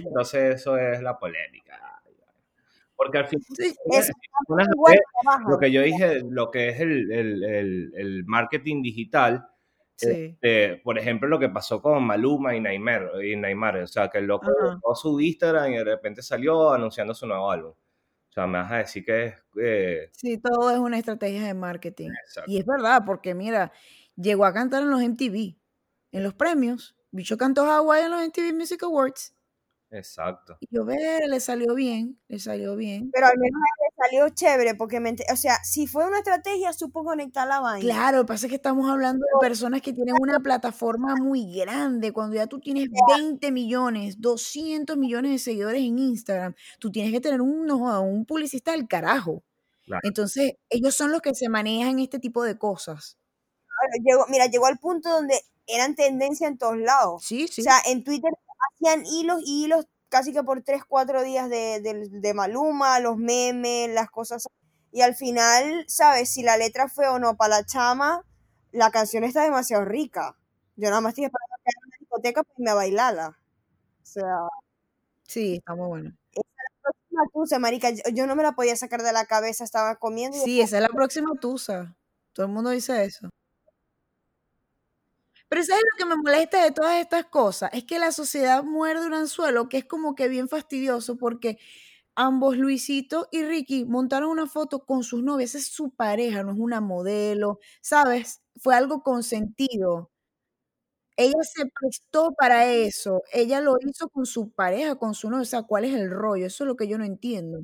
[0.05, 1.81] entonces eso es la polémica.
[2.97, 3.41] Porque al fin,
[5.47, 9.47] lo que yo dije, lo que es el, el, el, marketing digital,
[9.99, 14.19] este, por ejemplo, lo que pasó con Maluma y Neymar, y Neymar o sea, que
[14.19, 14.51] el loco
[14.95, 17.73] su Instagram y de repente salió anunciando su nuevo álbum.
[17.73, 19.35] O sea, me vas a decir que es...
[19.61, 22.11] Eh, sí, todo es una estrategia de marketing.
[22.47, 23.73] Y es verdad, porque mira,
[24.15, 25.57] llegó a cantar en los MTV,
[26.13, 26.97] en los premios.
[27.11, 29.35] Bicho cantó Hawaii en los MTV Music Awards.
[29.91, 30.59] Exacto.
[30.61, 33.11] Y yo, ver, le salió bien, le salió bien.
[33.13, 33.61] Pero al menos
[33.97, 34.99] salió chévere, porque,
[35.33, 37.81] o sea, si fue una estrategia, supo conectar la vaina.
[37.81, 41.55] Claro, lo que pasa es que estamos hablando de personas que tienen una plataforma muy
[41.55, 42.13] grande.
[42.13, 47.21] Cuando ya tú tienes 20 millones, 200 millones de seguidores en Instagram, tú tienes que
[47.21, 49.43] tener un, un publicista del carajo.
[50.03, 53.17] Entonces, ellos son los que se manejan este tipo de cosas.
[54.05, 57.25] llegó, mira, llegó al punto donde eran tendencia en todos lados.
[57.25, 57.61] Sí, sí.
[57.61, 58.33] O sea, en Twitter
[58.75, 63.91] hacían hilos y hilos casi que por 3, 4 días de, de, Maluma, los memes,
[63.91, 64.47] las cosas.
[64.93, 66.31] Y al final, ¿sabes?
[66.31, 68.25] Si la letra fue o no para la chama,
[68.73, 70.37] la canción está demasiado rica.
[70.77, 73.39] Yo nada más estoy esperando que en una discoteca a bailarla.
[74.03, 74.37] O sea.
[75.25, 76.17] Sí, está muy bueno.
[76.33, 77.91] Esa es la próxima tusa, marica.
[78.13, 80.39] Yo, no me la podía sacar de la cabeza, estaba comiendo.
[80.39, 81.97] sí, esa es la próxima tusa.
[82.33, 83.31] Todo el mundo dice eso.
[85.53, 87.71] Pero ¿sabes lo que me molesta de todas estas cosas?
[87.73, 91.59] Es que la sociedad muerde un anzuelo que es como que bien fastidioso porque
[92.17, 95.55] ambos, Luisito y Ricky, montaron una foto con sus novias.
[95.57, 98.43] es su pareja, no es una modelo, ¿sabes?
[98.61, 100.11] Fue algo consentido.
[101.19, 103.23] Ella se prestó para eso.
[103.33, 105.43] Ella lo hizo con su pareja, con su novia.
[105.43, 106.45] O sea, ¿cuál es el rollo?
[106.47, 107.61] Eso es lo que yo no entiendo.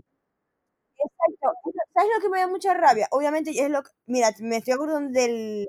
[0.98, 1.52] Exacto.
[1.94, 3.08] ¿Sabes lo que me da mucha rabia?
[3.10, 5.68] Obviamente es lo que, mira, me estoy acordando del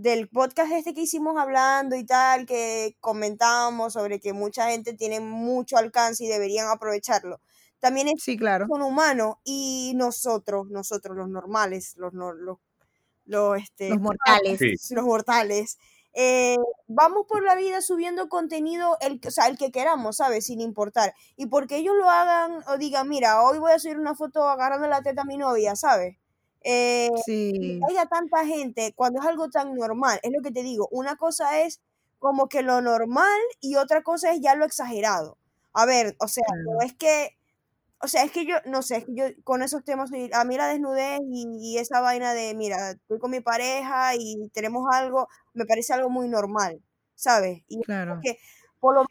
[0.00, 5.20] del podcast este que hicimos hablando y tal, que comentábamos sobre que mucha gente tiene
[5.20, 7.38] mucho alcance y deberían aprovecharlo.
[7.80, 8.64] También es sí, claro.
[8.70, 12.34] un humano y nosotros, nosotros los normales, los, los,
[13.26, 15.78] los, este, los mortales, los mortales,
[16.14, 20.46] eh, vamos por la vida subiendo contenido, el, o sea, el que queramos, ¿sabes?
[20.46, 21.12] Sin importar.
[21.36, 24.88] Y porque ellos lo hagan o digan, mira, hoy voy a subir una foto agarrando
[24.88, 26.16] la teta a mi novia, ¿sabes?
[26.62, 27.80] Eh, sí.
[27.88, 31.60] haya tanta gente cuando es algo tan normal, es lo que te digo, una cosa
[31.60, 31.80] es
[32.18, 35.38] como que lo normal y otra cosa es ya lo exagerado.
[35.72, 37.36] A ver, o sea, no es que,
[38.02, 40.56] o sea, es que yo, no sé, es que yo con esos temas, a mí
[40.56, 45.64] la desnudez y, esa vaina de, mira, estoy con mi pareja y tenemos algo, me
[45.64, 46.82] parece algo muy normal,
[47.14, 47.62] ¿sabes?
[47.68, 48.20] Y claro.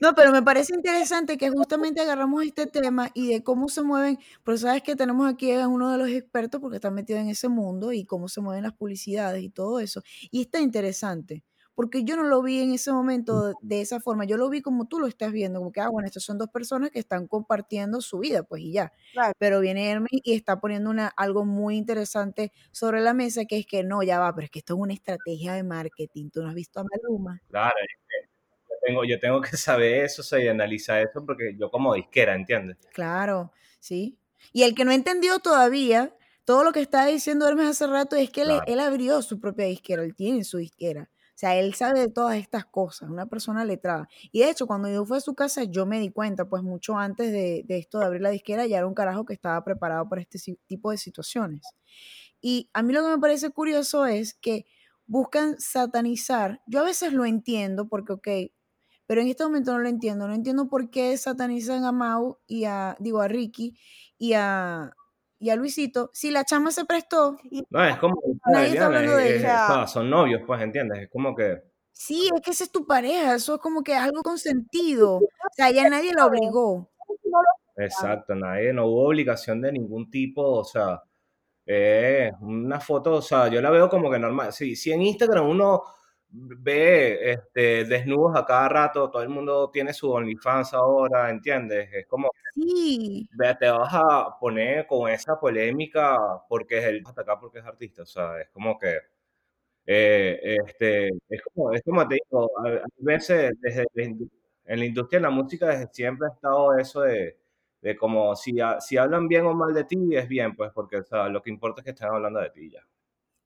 [0.01, 4.17] No, pero me parece interesante que justamente agarramos este tema y de cómo se mueven,
[4.43, 7.49] pero sabes que tenemos aquí a uno de los expertos porque está metido en ese
[7.49, 10.01] mundo y cómo se mueven las publicidades y todo eso.
[10.31, 11.43] Y está interesante,
[11.75, 14.87] porque yo no lo vi en ese momento de esa forma, yo lo vi como
[14.87, 18.01] tú lo estás viendo, como que, ah, bueno, estas son dos personas que están compartiendo
[18.01, 18.91] su vida, pues y ya.
[19.37, 23.65] Pero viene Hermes y está poniendo una, algo muy interesante sobre la mesa, que es
[23.67, 26.49] que no, ya va, pero es que esto es una estrategia de marketing, tú no
[26.49, 27.39] has visto a Maluma.
[27.49, 27.75] Claro,
[28.85, 32.35] tengo, yo tengo que saber eso, o sea, y analizar eso, porque yo como disquera,
[32.35, 32.77] ¿entiendes?
[32.93, 34.17] Claro, sí.
[34.53, 36.15] Y el que no entendió todavía,
[36.45, 38.63] todo lo que estaba diciendo Hermes hace rato es que él, Claro.
[38.67, 41.09] él abrió su propia disquera, él tiene su disquera.
[41.13, 44.09] O sea, él sabe de todas estas cosas, una persona letrada.
[44.33, 46.97] Y de hecho, cuando yo fui a su casa, yo me di cuenta, pues mucho
[46.97, 50.09] antes de, de esto de abrir la disquera, ya era un carajo que estaba preparado
[50.09, 50.37] para este
[50.67, 51.61] tipo de situaciones.
[52.41, 54.65] Y a mí lo que me parece curioso es que
[55.05, 56.61] buscan satanizar.
[56.67, 58.27] Yo a veces lo entiendo porque, ok,
[59.09, 60.27] pero en este momento no lo entiendo.
[60.27, 63.75] No entiendo por qué satanizan a Mau y a, digo, a Ricky
[64.19, 64.95] y a,
[65.39, 66.11] y a Luisito.
[66.13, 67.35] Si la chama se prestó,
[67.71, 70.99] No, es como, Nadie está hablando de o sea, son novios, pues, ¿entiendes?
[70.99, 71.57] Es como que,
[71.91, 73.33] sí, es que esa es tu pareja.
[73.33, 75.15] Eso es como que algo consentido.
[75.15, 76.91] O sea, ya nadie la obligó.
[77.77, 81.01] exacto, nadie, no hubo obligación de ningún tipo, o sea,
[81.65, 84.53] eh, una foto, o sea, yo la veo como que normal.
[84.53, 85.81] Si, si en Instagram uno
[86.31, 91.89] ve este, desnudos a cada rato, todo el mundo tiene su OnlyFans ahora, ¿entiendes?
[91.93, 97.21] Es como, Sí, ve, te vas a poner con esa polémica porque es el hasta
[97.21, 98.97] acá porque es artista, o sea, es como que
[99.85, 105.19] eh, este, es como, es como te digo, a, a veces desde en la industria
[105.19, 107.37] de la música desde siempre ha estado eso de,
[107.81, 110.97] de como si, ha- si hablan bien o mal de ti, es bien, pues porque
[110.97, 112.85] o sea, lo que importa es que estén hablando de ti ya.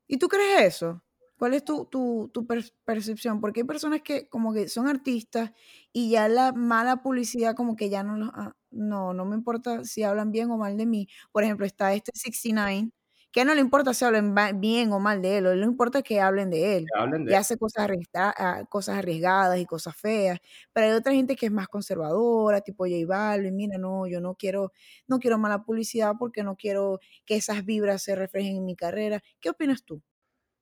[0.07, 1.01] ¿Y tú crees eso?
[1.43, 3.41] ¿Cuál es tu, tu, tu per- percepción?
[3.41, 5.51] Porque hay personas que como que son artistas
[5.91, 8.29] y ya la mala publicidad como que ya no los...
[8.33, 11.07] ah, no, no me importa si hablan bien o mal de mí.
[11.33, 12.91] Por ejemplo, está este 69,
[13.33, 16.21] que no le importa si hablan ba- bien o mal de él, le importa que
[16.21, 16.93] hablen de él.
[16.95, 20.39] Hablen Y de hace cosas, arriesga- ah, cosas arriesgadas y cosas feas.
[20.71, 24.35] Pero hay otra gente que es más conservadora, tipo J Balvin, mira, no, yo no
[24.35, 24.71] quiero,
[25.07, 29.21] no quiero mala publicidad porque no quiero que esas vibras se reflejen en mi carrera.
[29.41, 30.01] ¿Qué opinas tú?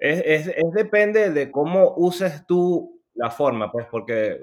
[0.02, 4.40] Es, es, es depende de cómo uses tú la forma, pues, porque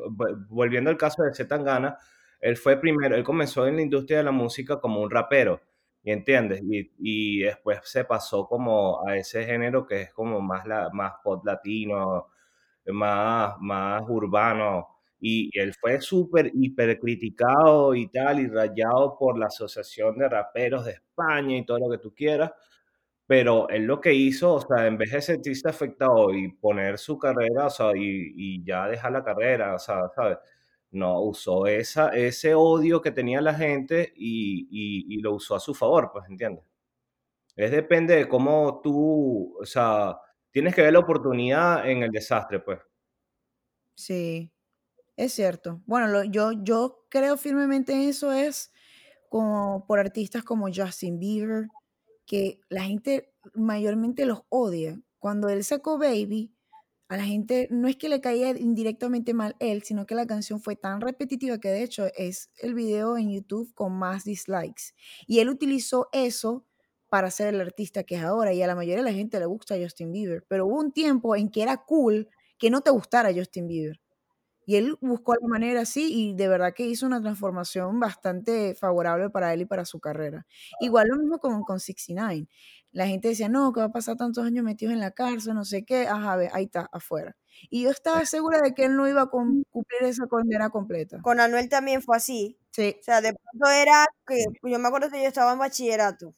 [0.48, 1.98] volviendo al caso de Z Tangana,
[2.40, 5.60] él fue primero, él comenzó en la industria de la música como un rapero,
[6.04, 6.62] ¿y entiendes?
[6.62, 11.14] Y, y después se pasó como a ese género que es como más, la, más
[11.24, 12.28] pop latino,
[12.86, 14.88] más, más urbano,
[15.20, 20.84] y él fue súper hiper criticado y tal, y rayado por la Asociación de Raperos
[20.84, 22.52] de España y todo lo que tú quieras,
[23.28, 27.18] pero él lo que hizo, o sea, en vez de sentirse afectado y poner su
[27.18, 30.38] carrera, o sea, y, y ya dejar la carrera, o sea, ¿sabes?
[30.92, 35.60] No, usó esa, ese odio que tenía la gente y, y, y lo usó a
[35.60, 36.64] su favor, pues, ¿entiendes?
[37.56, 40.18] Es depende de cómo tú, o sea,
[40.50, 42.80] tienes que ver la oportunidad en el desastre, pues.
[43.96, 44.52] Sí,
[45.16, 45.82] es cierto.
[45.86, 48.72] Bueno, yo, yo creo firmemente en eso es
[49.30, 51.68] como por artistas como Justin Bieber,
[52.28, 55.00] que la gente mayormente los odia.
[55.18, 56.52] Cuando él sacó Baby,
[57.08, 60.60] a la gente no es que le caía indirectamente mal él, sino que la canción
[60.60, 64.92] fue tan repetitiva que de hecho es el video en YouTube con más dislikes.
[65.26, 66.66] Y él utilizó eso
[67.08, 69.46] para ser el artista que es ahora y a la mayoría de la gente le
[69.46, 73.32] gusta Justin Bieber, pero hubo un tiempo en que era cool que no te gustara
[73.34, 74.00] Justin Bieber.
[74.68, 79.30] Y él buscó la manera así y de verdad que hizo una transformación bastante favorable
[79.30, 80.46] para él y para su carrera.
[80.80, 82.48] Igual lo mismo con, con 69.
[82.92, 85.64] La gente decía, no, que va a pasar tantos años metidos en la cárcel, no
[85.64, 87.34] sé qué, ajá, ve, ahí está, afuera.
[87.70, 91.18] Y yo estaba segura de que él no iba a cum- cumplir esa condena completa.
[91.22, 92.58] Con Anuel también fue así.
[92.72, 96.34] Sí, O sea, de pronto era que yo me acuerdo que yo estaba en bachillerato.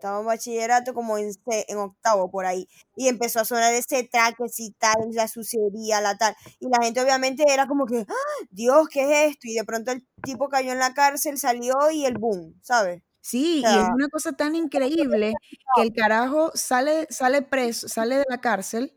[0.00, 2.66] Estaba en bachillerato como en, en octavo por ahí.
[2.96, 6.34] Y empezó a sonar ese track, y tal, la sucería, la tal.
[6.58, 8.46] Y la gente obviamente era como que, ¡Ah!
[8.50, 9.46] Dios, ¿qué es esto?
[9.46, 13.02] Y de pronto el tipo cayó en la cárcel, salió y el boom, ¿sabes?
[13.20, 15.34] sí, y es una cosa tan increíble
[15.76, 18.94] que el carajo sale, sale preso, sale de la cárcel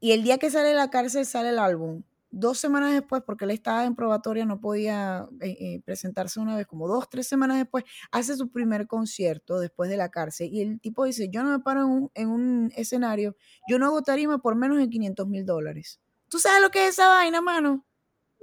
[0.00, 2.02] y el día que sale de la cárcel sale el álbum.
[2.30, 6.66] Dos semanas después, porque él estaba en probatoria, no podía eh, eh, presentarse una vez,
[6.66, 10.48] como dos, tres semanas después, hace su primer concierto después de la cárcel.
[10.52, 13.36] Y el tipo dice, yo no me paro en un, en un escenario,
[13.68, 16.00] yo no hago tarima por menos de 500 mil dólares.
[16.28, 17.86] ¿Tú sabes lo que es esa vaina, mano?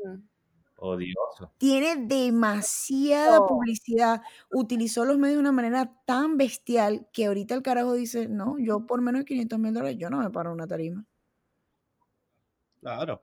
[0.03, 0.15] mm,
[0.77, 1.51] Odioso.
[1.57, 4.21] Tiene demasiada publicidad,
[4.51, 8.85] utilizó los medios de una manera tan bestial que ahorita el carajo dice, no, yo
[8.85, 11.05] por menos de 500 mil dólares, yo no me paro en una tarima.
[12.81, 13.21] Claro.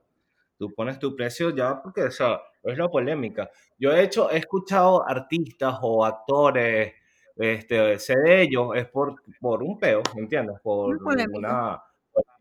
[0.57, 3.49] Tú pones tu precio ya porque, o sea, es la polémica.
[3.77, 6.93] Yo he hecho, he escuchado artistas o actores,
[7.35, 10.59] este, sé de ellos, es por, por un peo, ¿entiendes?
[10.61, 10.95] Por
[11.33, 11.83] una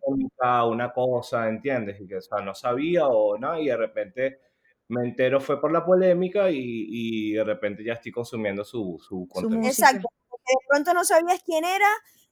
[0.01, 2.01] polémica, una cosa, ¿entiendes?
[2.01, 4.41] Y que, o sea, no sabía o nada, y de repente
[4.89, 9.27] me entero fue por la polémica y, y de repente ya estoy consumiendo su, su
[9.29, 9.69] contenido.
[9.69, 9.89] música.
[9.89, 10.09] Exacto.
[10.29, 11.89] Porque de pronto no sabías quién era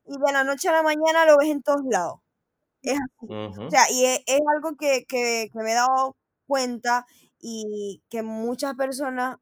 [0.06, 2.20] y de la noche a la mañana lo ves en todos lados.
[2.82, 3.32] Es así.
[3.66, 6.16] O sea, y es, es algo que, que, que me he dado
[6.46, 7.06] cuenta
[7.40, 9.36] y que muchas personas,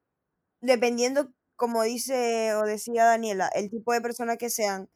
[0.61, 4.91] dependiendo, como dice o decía Daniela, el tipo de persona que sean,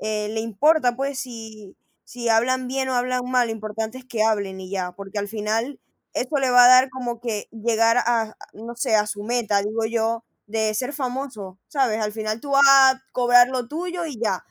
[0.00, 4.22] eh, le importa pues si, si hablan bien o hablan mal, lo importante es que
[4.24, 5.80] hablen y ya, porque al final
[6.14, 9.84] eso le va a dar como que llegar a, no sé, a su meta, digo
[9.86, 12.00] yo, de ser famoso, ¿sabes?
[12.00, 14.44] Al final tú vas a cobrar lo tuyo y ya.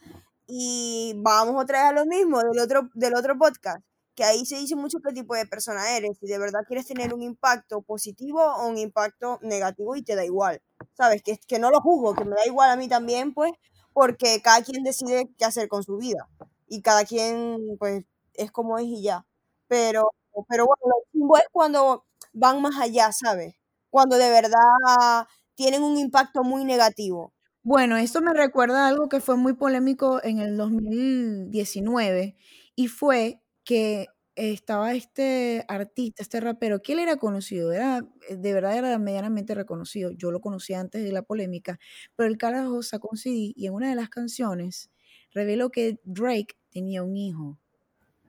[0.47, 3.83] Y vamos otra vez a lo mismo del otro, del otro podcast,
[4.15, 7.13] que ahí se dice mucho qué tipo de persona eres, si de verdad quieres tener
[7.13, 10.61] un impacto positivo o un impacto negativo y te da igual,
[10.93, 11.23] ¿sabes?
[11.23, 13.51] Que, que no lo juzgo, que me da igual a mí también, pues,
[13.93, 16.27] porque cada quien decide qué hacer con su vida
[16.67, 19.25] y cada quien, pues, es como es y ya.
[19.67, 20.11] Pero,
[20.47, 23.55] pero bueno, lo chimbo es cuando van más allá, ¿sabes?
[23.89, 27.33] Cuando de verdad tienen un impacto muy negativo.
[27.67, 32.35] Bueno, esto me recuerda a algo que fue muy polémico en el 2019
[32.75, 38.53] y fue que estaba este artista, este rapero, que él era conocido, era, eh, de
[38.53, 40.11] verdad era medianamente reconocido.
[40.11, 41.79] Yo lo conocía antes de la polémica,
[42.15, 44.91] pero el carajo sacó un CD y en una de las canciones
[45.31, 47.57] reveló que Drake tenía un hijo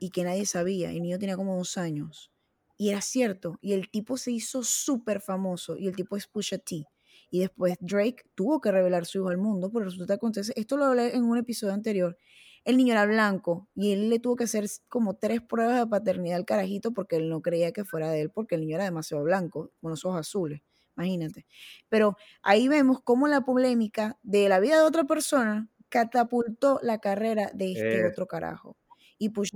[0.01, 2.33] y que nadie sabía, el niño tenía como dos años.
[2.79, 6.59] Y era cierto, y el tipo se hizo súper famoso, y el tipo es Pusha
[6.59, 6.87] T.
[7.31, 10.77] Y después Drake tuvo que revelar su hijo al mundo, pero resulta que acontece, esto
[10.77, 12.17] lo hablé en un episodio anterior,
[12.65, 16.37] el niño era blanco y él le tuvo que hacer como tres pruebas de paternidad
[16.39, 19.23] al carajito porque él no creía que fuera de él, porque el niño era demasiado
[19.25, 20.63] blanco, con los ojos azules,
[20.97, 21.47] imagínate.
[21.89, 27.51] Pero ahí vemos cómo la polémica de la vida de otra persona catapultó la carrera
[27.55, 28.77] de este Eh, otro carajo.
[29.19, 29.51] Y pues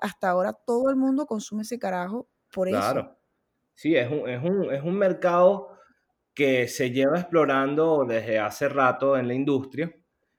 [0.00, 2.78] hasta ahora todo el mundo consume ese carajo por eso.
[2.80, 3.16] claro.
[3.74, 5.73] Sí, es un, es un, es un mercado
[6.34, 9.94] que se lleva explorando desde hace rato en la industria,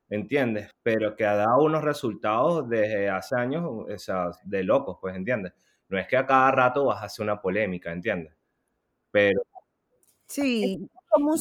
[0.09, 0.71] ¿entiendes?
[0.83, 5.53] Pero que ha dado unos resultados desde hace años, o sea, de locos, pues, ¿entiendes?
[5.89, 8.33] No es que a cada rato vas a hacer una polémica, ¿entiendes?
[9.11, 9.41] Pero
[10.27, 10.89] Sí,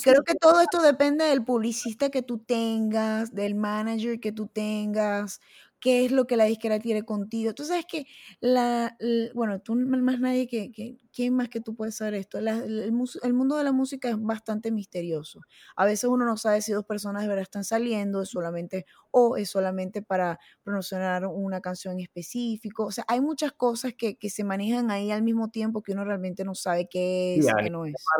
[0.02, 5.40] creo que todo esto depende del publicista que tú tengas, del manager que tú tengas,
[5.84, 7.52] qué es lo que la disquera quiere contigo.
[7.54, 8.06] Tú sabes que
[8.40, 12.40] la, l- bueno, tú más nadie que, que- ¿quién más que tú puedes saber esto?
[12.40, 15.40] La- el, mundo de la música es bastante misterioso.
[15.76, 19.36] A veces uno no sabe si dos personas de verdad están saliendo, es solamente, o
[19.36, 22.86] es solamente para promocionar una canción en específico.
[22.86, 26.04] O sea, hay muchas cosas que, que se manejan ahí al mismo tiempo que uno
[26.04, 28.14] realmente no sabe qué sí, es y qué no es.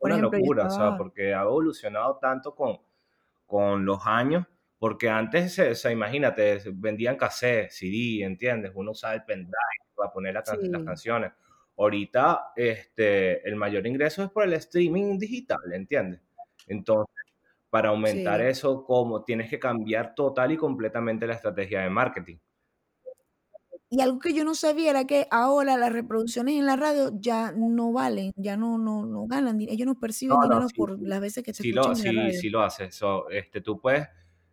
[0.00, 2.78] Por una ejemplo, locura, o sea, estaba, porque ha evolucionado tanto con,
[3.46, 4.46] con los años,
[4.80, 8.72] porque antes, se- o sea, imagínate, se vendían cassette, CD, ¿entiendes?
[8.76, 9.54] Uno usaba el pendrive
[9.96, 11.32] para poner la can- las sí, canciones.
[11.78, 16.20] Ahorita, este, el mayor ingreso es por el streaming digital, ¿entiendes?
[16.68, 17.14] Entonces,
[17.70, 18.48] para aumentar sí.
[18.48, 22.38] eso, como tienes que cambiar total y completamente la estrategia de marketing.
[23.90, 27.52] Y algo que yo no sabía era que ahora las reproducciones en la radio ya
[27.52, 30.98] no valen, ya no, no, no ganan, ellos no No, perciben no, dinero sí, por
[30.98, 32.40] sí, las veces que te sí lo, escuchan en la sí, radio.
[32.40, 32.94] sí lo haces.
[32.94, 34.08] So, este, tú puedes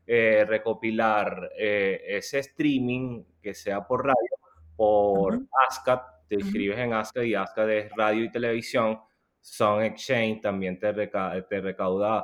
[0.07, 4.15] eh, recopilar eh, ese streaming que sea por radio,
[4.75, 8.99] por Ajá, ASCAP, te inscribes en ASCAP y ASCAP es radio y televisión.
[9.41, 12.23] Sound Exchange también te, reca- te recauda,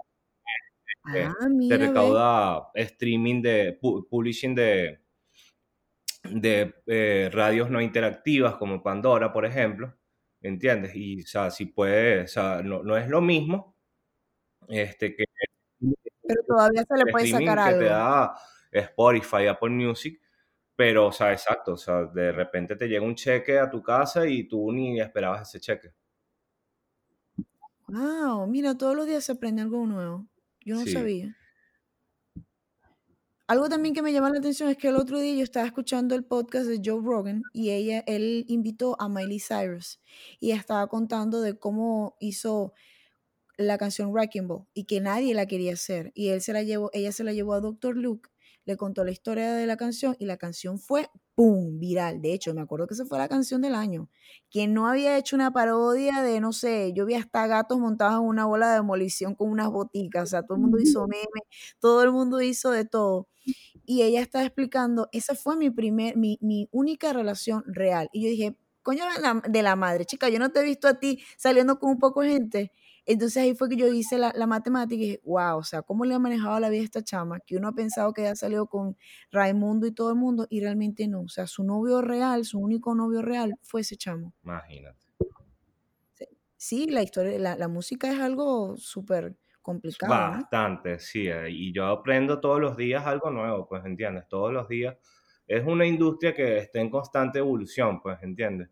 [1.15, 1.87] eh, Ah, te ve.
[1.87, 4.99] recauda streaming de pu- publishing de,
[6.23, 9.93] de radios no interactivas como Pandora, por ejemplo,
[10.41, 10.95] ¿entiendes?
[10.95, 13.77] Y, o sea, si puedes, o sea, no, no es lo mismo
[14.69, 15.25] este, que
[16.25, 17.89] Pero todavía se le puede sacar streaming que te algo.
[17.89, 18.35] da
[18.71, 20.21] Spotify, Apple Music,
[20.75, 24.27] pero, o sea, exacto, o sea, de repente te llega un cheque a tu casa
[24.27, 25.93] y tú ni esperabas ese cheque.
[27.87, 30.27] Wow, mira, todos los días se aprende algo nuevo.
[30.65, 31.35] Yo no Sí, sabía.
[33.47, 36.15] Algo también que me llama la atención es que el otro día yo estaba escuchando
[36.15, 40.01] el podcast de Joe Rogan y ella, él invitó a Miley Cyrus
[40.39, 42.73] y estaba contando de cómo hizo
[43.67, 46.89] la canción Wrecking Ball y que nadie la quería hacer y él se la llevó,
[46.93, 47.95] ella se la llevó a Dr.
[47.97, 48.29] Luke,
[48.65, 51.79] le contó la historia de la canción y la canción fue ¡pum!
[51.79, 52.21] viral.
[52.21, 54.09] De hecho, me acuerdo que esa fue la canción del año.
[54.49, 58.27] Quien no había hecho una parodia de, no sé, yo vi hasta gatos montados en
[58.27, 61.41] una bola de demolición con unas boticas, o sea, todo el mundo hizo meme,
[61.79, 63.27] todo el mundo hizo de todo
[63.85, 68.09] y ella estaba explicando, esa fue mi primer, mi, mi única relación real.
[68.13, 70.87] Y yo dije, coño de la, de la madre, chica, yo no te he visto
[70.87, 72.71] a ti saliendo con un poco de gente.
[73.05, 76.05] Entonces ahí fue que yo hice la, la matemática y dije, wow, o sea, ¿cómo
[76.05, 77.39] le ha manejado la vida a esta chama?
[77.41, 78.97] Que uno ha pensado que ella salió con
[79.31, 81.21] Raimundo y todo el mundo y realmente no.
[81.23, 84.33] O sea, su novio real, su único novio real fue ese chamo.
[84.43, 85.05] imagínate.
[86.57, 90.47] Sí, la historia, la, la música es algo súper complicado, ¿no?
[90.47, 94.27] Bastante, sí, eh, y yo aprendo todos los días algo nuevo, pues, ¿entiendes?
[94.27, 94.97] Todos los días.
[95.47, 98.69] Es una industria que está en constante evolución, pues, ¿entiendes?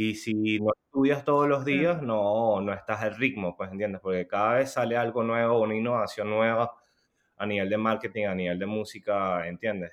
[0.00, 4.00] Y si no estudias todos los días, no, no estás al ritmo, pues, ¿entiendes?
[4.00, 6.72] Porque cada vez sale algo nuevo, una innovación nueva
[7.36, 9.90] a nivel de marketing, a nivel de música, ¿entiendes?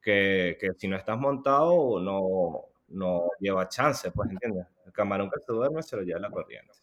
[0.00, 4.68] Que, que si no estás montado, no, no lleva chance, pues, ¿entiendes?
[4.86, 6.74] El camarón que se duerme se lo lleva la corriente.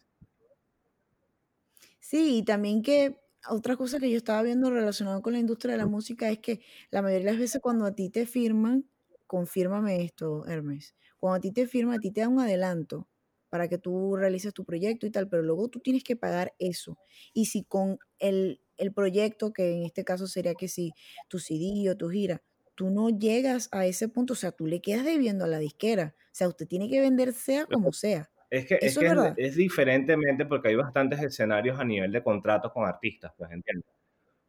[1.98, 5.78] Sí, y también que otra cosa que yo estaba viendo relacionado con la industria de
[5.78, 6.60] la música es que
[6.90, 8.84] la mayoría de las veces cuando a ti te firman,
[9.26, 13.08] confírmame esto, Hermes, cuando a ti te firman, a ti te dan un adelanto
[13.48, 16.98] para que tú realices tu proyecto y tal, pero luego tú tienes que pagar eso.
[17.32, 20.92] Y si con el, el proyecto, que en este caso sería que si
[21.28, 22.42] tu CD o tu gira,
[22.74, 26.14] tú no llegas a ese punto, o sea, tú le quedas debiendo a la disquera.
[26.18, 28.30] O sea, usted tiene que vender sea como sea.
[28.50, 29.06] Es que, es, que
[29.56, 33.84] diferentemente porque hay bastantes escenarios a nivel de contratos con artistas, pues, ¿entiendes?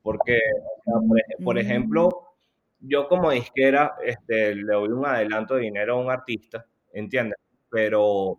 [0.01, 0.39] Porque,
[0.79, 2.28] o sea, por, ej- por Mm, ejemplo,
[2.79, 7.37] yo como disquera este, le doy un adelanto de dinero a un artista, ¿entiendes?
[7.69, 8.35] Pero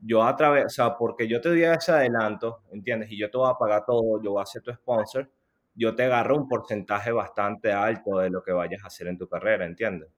[0.00, 3.10] yo a través, o sea, porque yo te doy ese adelanto, ¿entiendes?
[3.12, 5.30] Y yo te voy a pagar todo, yo voy a ser tu sponsor,
[5.74, 9.28] yo te agarro un porcentaje bastante alto de lo que vayas a hacer en tu
[9.28, 10.10] carrera, ¿entiendes?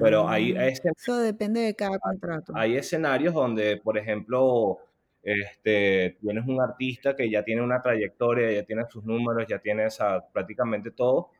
[0.00, 2.52] Pero hay, Ah, eso depende de cada contrato.
[2.56, 4.78] hay escenarios donde, por ejemplo,
[5.22, 9.86] este, tienes un artista que ya tiene una trayectoria, ya tiene sus números, ya tiene
[9.86, 11.30] esa, prácticamente todo,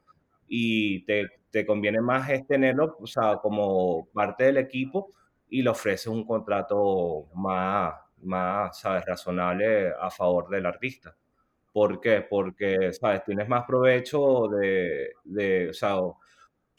[0.48, 5.12] y te, te conviene más es tenerlo, o sea, como parte del equipo
[5.48, 11.16] y le ofreces un contrato más, más, ¿sabes?, razonable a favor del artista.
[11.72, 12.22] ¿Por qué?
[12.28, 13.24] Porque, ¿sabes?
[13.24, 15.96] Tienes más provecho de, de o sea,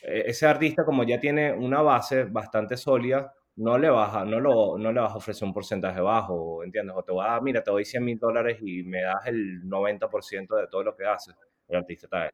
[0.01, 4.39] e- ese artista como ya tiene una base bastante sólida, no le vas a, no
[4.39, 6.95] lo, no le vas a ofrecer un porcentaje bajo, ¿entiendes?
[6.97, 9.67] O te va a dar, mira, te doy 100 mil dólares y me das el
[9.67, 11.35] 90% de todo lo que haces.
[11.67, 12.29] El artista está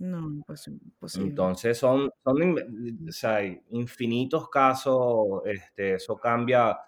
[0.00, 1.48] No, pues imposible.
[1.48, 2.56] entonces son, son
[3.08, 6.78] o sea, infinitos casos, este, eso cambia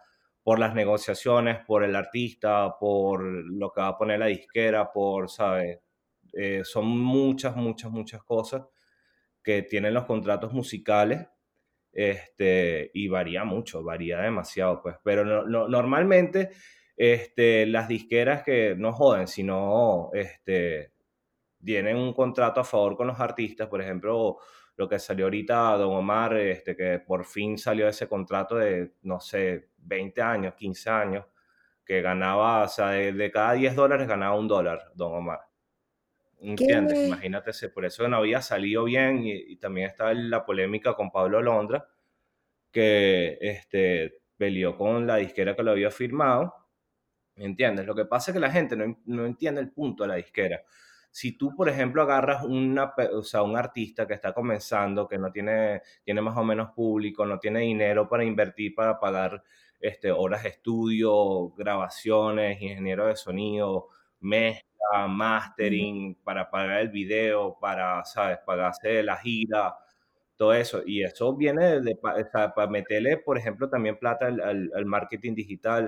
[0.43, 5.29] por las negociaciones, por el artista, por lo que va a poner la disquera, por,
[5.31, 5.81] ¿sabes?
[6.35, 8.63] Eh, son muchas, muchas, muchas cosas
[9.43, 11.27] que tienen los contratos musicales,
[11.93, 16.51] este, y varía mucho, varía demasiado, pues, pero no, no- normalmente,
[16.97, 20.92] este, las disqueras que no joden, sino, este,
[21.65, 24.39] tienen un contrato a favor con los artistas, por ejemplo,
[24.77, 29.21] lo que salió ahorita Don Omar, este, que por fin salió ese contrato de, no
[29.21, 31.27] sé, 20 años, 15 años,
[31.85, 35.41] que ganaba, o sea, de, de cada 10 dólares ganaba un dólar, Don Omar.
[36.41, 36.99] ¿Entiendes?
[36.99, 37.05] ¿Qué?
[37.07, 41.11] Imagínate, ese- por eso no había salido bien y, y también está la polémica con
[41.11, 41.89] Pablo Londra,
[42.73, 46.55] que este, peleó con la disquera que lo había firmado
[47.37, 47.87] ¿Entiendes?
[47.87, 50.63] Lo que pasa es que la gente no, no entiende el punto de la disquera.
[51.15, 55.31] Si tú, por ejemplo, agarras una, o sea, un artista que está comenzando, que no
[55.31, 59.43] tiene, tiene más o menos público, no tiene dinero para invertir, para pagar
[59.81, 63.89] este, horas de estudio, grabaciones, ingeniero de sonido,
[64.21, 68.39] mezcla, mastering, para pagar el video, para, ¿sabes?
[68.47, 69.75] Pagarse la gira,
[70.37, 70.83] todo eso.
[70.87, 74.71] Y eso viene de, pa- o sea, para meterle, por ejemplo, también plata al, al-
[74.75, 75.87] al marketing digital.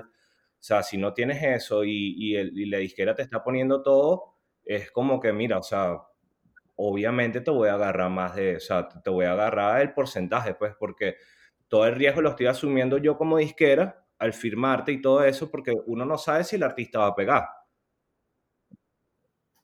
[0.59, 3.81] O sea, si no tienes eso y, y el- y la disquera te está poniendo
[3.83, 4.34] todo,
[4.65, 5.97] es como que, mira, o sea,
[6.75, 10.55] obviamente te voy a agarrar más de, o sea, te voy a agarrar el porcentaje,
[10.55, 11.15] pues, porque
[11.67, 15.73] todo el riesgo lo estoy asumiendo yo como disquera al firmarte y todo eso, porque
[15.85, 17.47] uno no sabe si el artista va a pegar.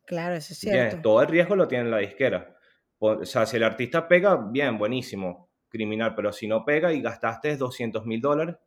[0.06, 1.02] Claro, eso es cierto.
[1.02, 2.56] Todo el riesgo lo tiene la disquera.
[3.00, 7.56] O sea, si el artista pega, bien, buenísimo, criminal, pero si no pega y gastaste
[7.56, 8.58] 200 mil dólares,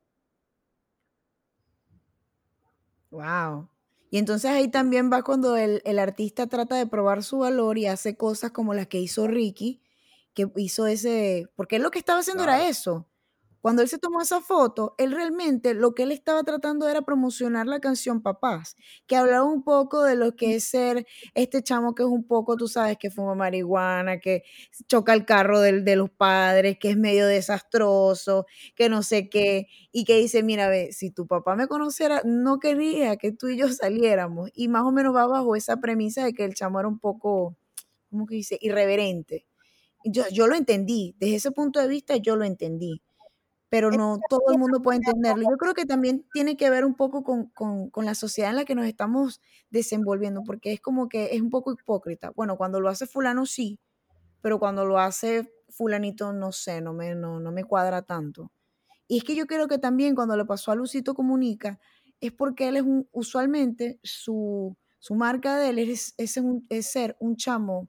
[3.14, 3.68] Wow.
[4.14, 7.86] Y entonces ahí también va cuando el, el artista trata de probar su valor y
[7.86, 9.82] hace cosas como las que hizo Ricky,
[10.34, 13.08] que hizo ese, porque él lo que estaba haciendo era eso.
[13.64, 17.66] Cuando él se tomó esa foto, él realmente lo que él estaba tratando era promocionar
[17.66, 22.02] la canción Papás, que hablaba un poco de lo que es ser este chamo que
[22.02, 24.42] es un poco, tú sabes, que fuma marihuana, que
[24.86, 28.44] choca el carro del- de los padres, que es medio desastroso,
[28.76, 32.58] que no sé qué, y que dice, mira, ve, si tu papá me conociera, no
[32.58, 34.50] quería que tú y yo saliéramos.
[34.54, 37.56] Y más o menos va bajo esa premisa de que el chamo era un poco,
[38.10, 38.58] ¿cómo que dice?
[38.60, 39.46] Irreverente.
[40.04, 43.02] Yo, yo lo entendí, desde ese punto de vista yo lo entendí
[43.74, 45.42] pero no todo el mundo puede entenderlo.
[45.50, 48.56] Yo creo que también tiene que ver un poco con, con- con la sociedad en
[48.56, 52.30] la que nos estamos desenvolviendo, porque es como que es un poco hipócrita.
[52.36, 53.80] Bueno, cuando lo hace fulano sí,
[54.42, 58.52] pero cuando lo hace fulanito no sé, no me, no, no me cuadra tanto.
[59.08, 61.80] Y es que yo creo que también cuando le pasó a Lucito Comunica,
[62.20, 66.90] es porque él es un, usualmente su, su marca de él es, es, un- es
[66.92, 67.88] ser un chamo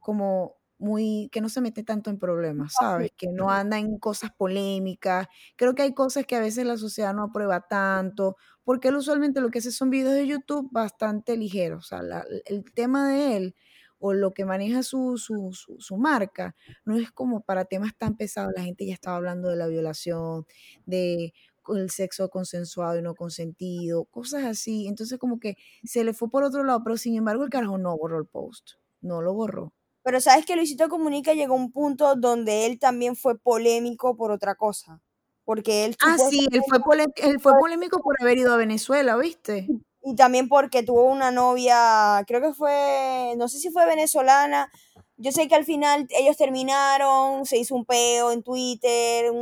[0.00, 3.12] como muy, que no se mete tanto en problemas, ¿sabes?
[3.16, 5.26] Que no anda en cosas polémicas.
[5.56, 9.40] Creo que hay cosas que a veces la sociedad no aprueba tanto, porque él usualmente
[9.40, 11.84] lo que hace son videos de YouTube bastante ligeros.
[11.84, 13.54] O sea, el tema de él
[13.98, 16.54] o lo que maneja su, su, su, marca
[16.84, 18.52] no es como para temas tan pesados.
[18.54, 20.46] La gente ya estaba hablando de la violación,
[20.84, 21.32] de
[21.68, 24.86] el sexo consensuado y no consentido, cosas así.
[24.86, 27.96] Entonces como que se le fue por otro lado, pero sin embargo el carajo no
[27.96, 29.72] borró el post, no lo borró.
[30.06, 34.30] Pero sabes que Luisito Comunica llegó a un punto donde él también fue polémico por
[34.30, 35.00] otra cosa.
[35.44, 35.96] Porque él...
[36.00, 36.78] Ah, sí, él fue,
[37.16, 39.66] él fue polémico por haber ido a Venezuela, ¿viste?
[40.04, 44.70] Y también porque tuvo una novia, creo que fue, no sé si fue venezolana.
[45.16, 49.32] Yo sé que al final ellos terminaron, se hizo un peo en Twitter,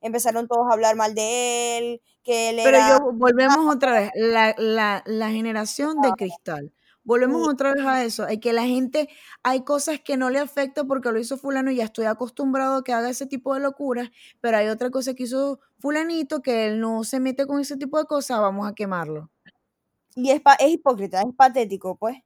[0.00, 4.54] empezaron todos a hablar mal de él, que él Pero yo, volvemos otra vez, la,
[4.56, 6.72] la, la generación de cristal.
[7.04, 9.08] Volvemos otra vez a eso, hay que la gente,
[9.42, 12.84] hay cosas que no le afecta porque lo hizo fulano y ya estoy acostumbrado a
[12.84, 16.80] que haga ese tipo de locuras, pero hay otra cosa que hizo fulanito que él
[16.80, 19.30] no se mete con ese tipo de cosas, vamos a quemarlo.
[20.14, 22.18] Y es, es hipócrita, es patético, pues.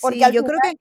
[0.00, 0.72] Porque yo creo que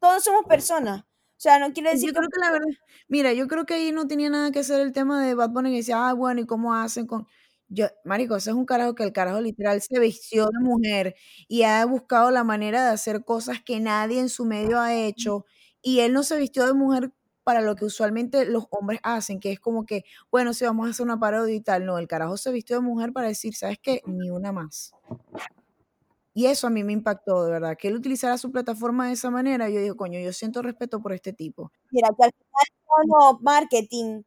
[0.00, 1.02] todos somos personas.
[1.02, 2.10] O sea, no quiere decir.
[2.10, 2.68] Yo creo que la verdad.
[3.08, 5.70] Mira, yo creo que ahí no tenía nada que hacer el tema de Bad Bunny
[5.70, 7.26] que decía, ah, bueno, ¿y cómo hacen con.?
[7.68, 11.14] Yo, marico, ese es un carajo que el carajo literal se vistió de mujer
[11.48, 15.46] y ha buscado la manera de hacer cosas que nadie en su medio ha hecho.
[15.82, 17.12] Y él no se vistió de mujer
[17.42, 20.90] para lo que usualmente los hombres hacen, que es como que, bueno, si vamos a
[20.90, 21.84] hacer una parodia y tal.
[21.86, 24.00] No, el carajo se vistió de mujer para decir, ¿sabes qué?
[24.06, 24.92] Ni una más.
[26.32, 29.30] Y eso a mí me impactó, de verdad, que él utilizara su plataforma de esa
[29.30, 29.68] manera.
[29.70, 31.70] Yo digo, coño, yo siento respeto por este tipo.
[31.92, 34.22] Mira, que al final no, marketing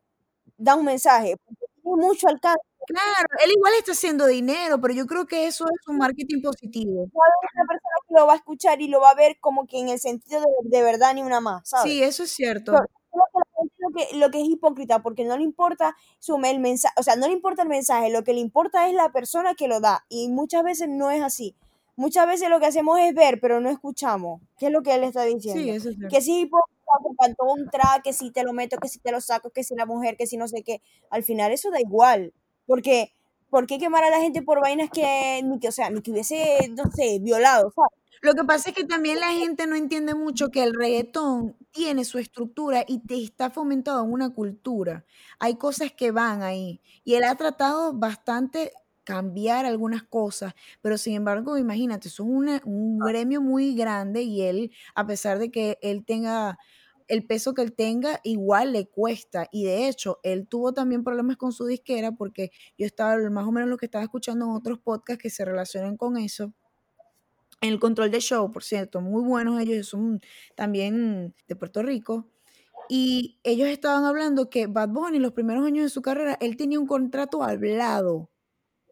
[0.57, 2.66] da un mensaje, porque tiene mucho alcance.
[2.87, 7.03] Claro, él igual está haciendo dinero, pero yo creo que eso es un marketing positivo.
[7.03, 9.89] una persona que lo va a escuchar y lo va a ver como que en
[9.89, 11.91] el sentido de, verdad ni una más, ¿sabes?
[11.91, 12.71] Sí, eso es cierto.
[12.71, 17.15] lo que, lo que es hipócrita, porque no le importa su, el mensaje, o sea,
[17.15, 20.05] no le importa el mensaje, lo que le importa es la persona que lo da,
[20.07, 21.55] y muchas veces no es así
[21.97, 24.41] muchas veces lo que hacemos es ver, pero no escuchamos.
[24.57, 25.61] ¿Qué es lo que él está diciendo?
[25.61, 26.49] Sí, eso es Que si
[27.19, 29.75] cantó un track, que si te lo meto, que si te lo saco, que si
[29.75, 30.81] la mujer, que si no sé qué.
[31.09, 32.33] Al final eso da igual.
[32.67, 33.11] Porque,
[33.49, 36.11] ¿por qué quemar a la gente por vainas que, ni que, o sea, ni que
[36.11, 37.73] hubiese, no sé, violado,
[38.21, 42.05] Lo que pasa es que también la gente no entiende mucho que el reggaetón tiene
[42.05, 45.05] su estructura y te está fomentado en una cultura.
[45.39, 46.81] Hay cosas que van ahí.
[47.03, 52.27] Y él ha tratado bastante cambiar algunas cosas, pero sin embargo, imagínate, son
[52.65, 56.59] un gremio muy grande y él, a pesar de que él tenga
[57.07, 59.47] el peso que él tenga, igual le cuesta.
[59.51, 63.51] Y de hecho, él tuvo también problemas con su disquera porque yo estaba más o
[63.51, 66.53] menos lo que estaba escuchando en otros podcasts que se relacionan con eso.
[67.61, 70.21] En el control de show, por cierto, muy buenos ellos, son
[70.55, 72.27] también de Puerto Rico.
[72.89, 76.79] Y ellos estaban hablando que Bad Bunny, los primeros años de su carrera, él tenía
[76.79, 78.29] un contrato hablado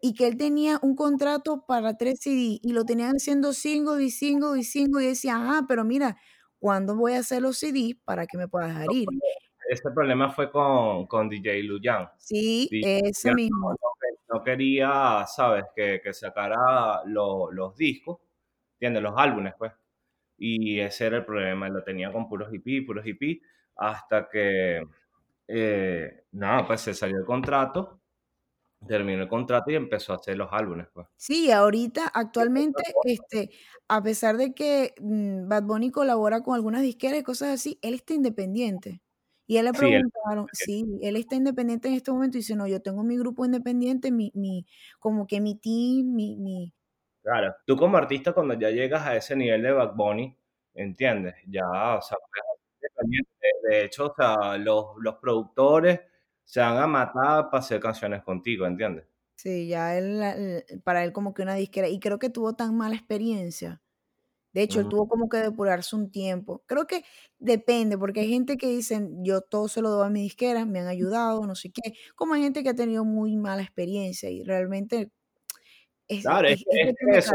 [0.02, 4.10] y que él tenía un contrato para tres CD y lo tenían haciendo single y
[4.10, 6.18] single y single y decía, ah, pero mira,
[6.58, 9.08] ¿cuándo voy a hacer los CD para que me puedas dejar ir?
[9.68, 12.08] Ese problema fue con, con DJ Luyan.
[12.18, 13.74] Sí, ese mismo.
[14.28, 18.18] No, quería, sabes, que, que sacara los discos,
[18.74, 19.02] ¿entiendes?
[19.02, 19.72] Los álbumes, pues.
[20.38, 23.40] Y ese era el problema, lo tenía con puros hippie, puros hippie,
[23.76, 24.82] hasta que,
[25.48, 28.00] eh, nada, pues se salió el contrato
[28.86, 31.06] terminó el contrato y empezó a hacer los álbumes, pues.
[31.16, 33.50] Sí, ahorita, actualmente, este,
[33.88, 37.94] a pesar de que mm, Bad Bunny colabora con algunas disqueras y cosas así, él
[37.94, 39.00] está independiente.
[39.48, 42.82] Y él le preguntaron, sí, él, está independiente en este momento y dice, no, yo
[42.82, 44.66] tengo mi grupo independiente, mi, mi,
[44.98, 46.74] como que mi team, mi, mi...
[47.22, 50.36] Claro, tú como artista cuando ya llegas a ese nivel de Bad Bunny,
[50.74, 51.36] ¿entiendes?
[51.46, 52.18] Ya, o sea,
[53.70, 56.00] de hecho, o sea, los, los productores
[56.46, 59.04] se van a matar para hacer canciones contigo, ¿entiendes?
[59.34, 62.94] Sí, ya él, para él como que una disquera, y creo que tuvo tan mala
[62.94, 63.82] experiencia.
[64.52, 66.62] De hecho, él tuvo como que depurarse un tiempo.
[66.64, 67.04] Creo que
[67.38, 70.80] depende, porque hay gente que dicen, yo todo se lo doy a mi disquera, me
[70.80, 71.92] han ayudado, no sé qué.
[72.14, 75.10] Como hay gente que ha tenido muy mala experiencia y realmente
[76.08, 77.30] es, claro, es, es,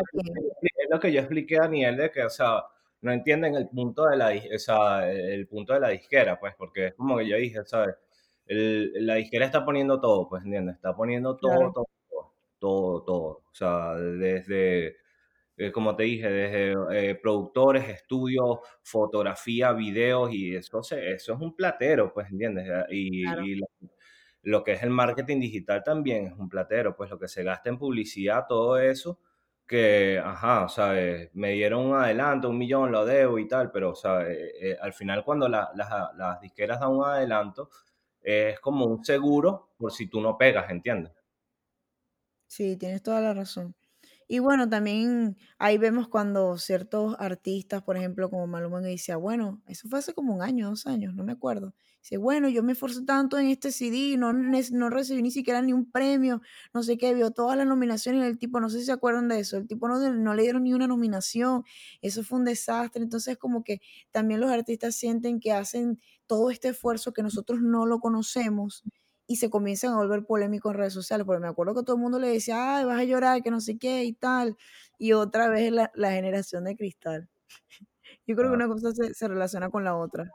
[0.89, 2.64] lo que yo expliqué a Daniel de que, o sea,
[3.01, 6.88] no entienden el punto de la, o sea, el punto de la disquera, pues, porque
[6.88, 7.95] es como que yo dije, ¿sabes?
[8.54, 10.76] La disquera está poniendo todo, pues, ¿entiendes?
[10.76, 11.88] Está poniendo todo, todo,
[12.60, 14.97] todo, todo, O sea, desde,
[15.58, 21.56] eh, como te dije, desde eh, productores, estudios, fotografía, videos, y eso, eso es un
[21.56, 22.68] platero, pues, ¿entiendes?
[22.91, 23.24] Y,
[24.43, 27.70] lo, que es el marketing digital también es un platero, pues lo que se gasta
[27.70, 29.20] en publicidad, todo eso,
[29.68, 33.72] que, ajá, o sea, eh, me dieron un adelanto, un millón, lo debo y tal,
[33.72, 37.70] pero, o sea, eh, eh, al final cuando la- las, las disqueras dan un adelanto,
[38.24, 41.13] es como un seguro por si tú no pegas, ¿entiendes?
[42.47, 43.76] Sí, tienes toda la razón.
[44.28, 49.17] Y bueno, también ahí vemos cuando ciertos artistas, por ejemplo, como Maluma, me dice, "Ah,
[49.17, 51.76] bueno, eso fue hace como un año, dos años, no me acuerdo.
[52.02, 55.72] Dice, bueno, yo me esforcé tanto en este CD, no, no recibí ni siquiera ni
[55.74, 56.41] un premio,
[56.74, 59.28] no sé qué, vio todas las nominaciones y el tipo, no sé si se acuerdan
[59.28, 61.64] de eso, el tipo no, no le dieron ni una nominación,
[62.02, 63.04] eso fue un desastre.
[63.04, 63.82] Entonces, como que
[64.12, 68.84] también los artistas sienten que hacen todo este esfuerzo que nosotros no lo conocemos
[69.28, 72.02] y se comienzan a volver polémicos en redes sociales, porque me acuerdo que todo el
[72.02, 74.58] mundo le decía, ay, vas a llorar, que no sé qué y tal,
[74.97, 77.30] y otra vez la, la generación de cristal.
[78.28, 80.32] Yo creo que una cosa se, se relaciona con la otra.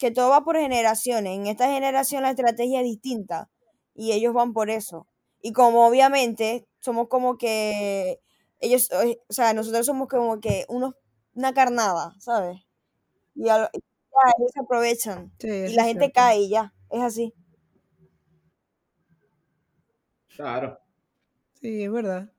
[0.00, 1.36] Que todo va por generaciones.
[1.36, 3.50] En esta generación la estrategia es distinta
[3.94, 5.06] y ellos van por eso.
[5.42, 8.20] Y como obviamente somos como que
[8.60, 10.94] ellos, o sea, nosotros somos como que unos,
[11.34, 12.58] una carnada, ¿sabes?
[13.34, 15.32] Y, a lo- y ya, ellos se aprovechan.
[15.38, 16.20] Sí, Y la gente cierto.
[16.20, 17.34] cae y ya, es así.
[20.34, 20.78] Claro.
[21.54, 22.32] Sí, es verdad.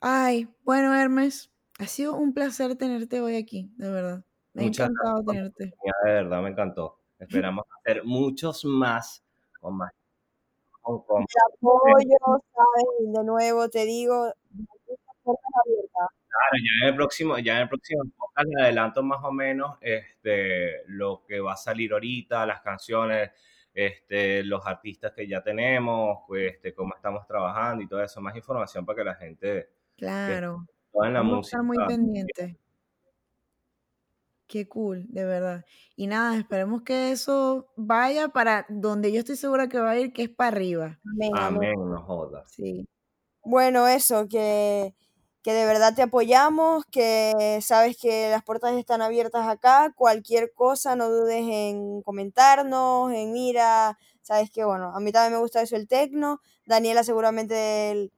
[0.00, 4.24] Ay, bueno, Hermes, ha sido un placer tenerte hoy aquí, de verdad.
[4.64, 5.76] Muchas encantado gracias tenerte.
[6.04, 6.98] de verdad me encantó.
[7.52, 9.24] Esperamos hacer muchos más
[9.60, 9.92] con más.
[10.82, 13.12] con- con- El apoyo, ¿sabes?
[13.12, 14.32] De nuevo te digo.
[15.24, 19.76] Claro, ya en el próximo, ya en el próximo podcast le adelanto más o menos
[19.80, 23.30] este, lo que va a salir ahorita, las canciones,
[23.74, 28.34] este, los artistas que ya tenemos, pues, este, cómo estamos trabajando y toda eso, más
[28.36, 31.56] información para que la gente que Claro, en la vamos a música.
[31.58, 32.56] estar muy pendientes.
[34.48, 35.64] Qué cool, de verdad.
[35.94, 40.12] Y nada, esperemos que eso vaya para donde yo estoy segura que va a ir,
[40.12, 41.00] que es para arriba.
[41.04, 41.74] Amén, amén.
[41.90, 42.48] No jodas.
[42.50, 42.88] Sí,
[43.44, 44.94] Bueno, eso, que,
[45.42, 49.92] que de verdad te apoyamos, que sabes que las puertas están abiertas acá.
[49.96, 55.40] Cualquier cosa, no dudes en comentarnos, en mira, sabes que bueno, a mí también me
[55.40, 56.40] gusta eso el tecno.
[56.66, 58.12] Daniela seguramente él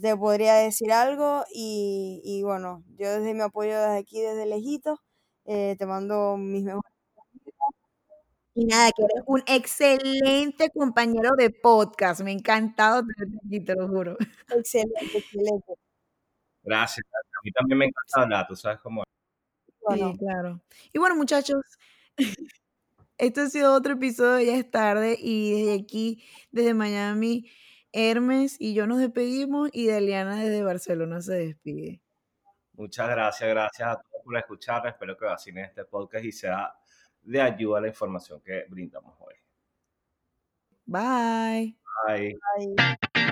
[0.00, 4.98] te podría decir algo y, y bueno, yo desde mi apoyo desde aquí, desde lejitos,
[5.44, 6.92] eh, te mando mis mejores.
[8.54, 12.20] Y nada, que eres un excelente compañero de podcast.
[12.22, 14.16] Me ha encantado tenerte aquí, te lo juro.
[14.50, 15.74] Excelente, excelente.
[16.62, 17.06] Gracias.
[17.12, 19.02] A mí también me encanta hablar, tú sabes cómo.
[19.02, 19.08] es.
[19.80, 20.60] Bueno, Sí, claro.
[20.92, 21.62] Y bueno, muchachos,
[23.18, 27.50] este ha sido otro episodio Ya es tarde y desde aquí, desde Miami,
[27.92, 32.00] Hermes y yo nos despedimos y Deliana desde Barcelona se despide.
[32.80, 34.86] Muchas gracias, gracias a todos por escuchar.
[34.86, 36.74] Espero que vacinen este podcast y sea
[37.20, 39.34] de ayuda la información que brindamos hoy.
[40.86, 41.76] Bye.
[42.06, 42.38] Bye.
[42.56, 43.26] ahí.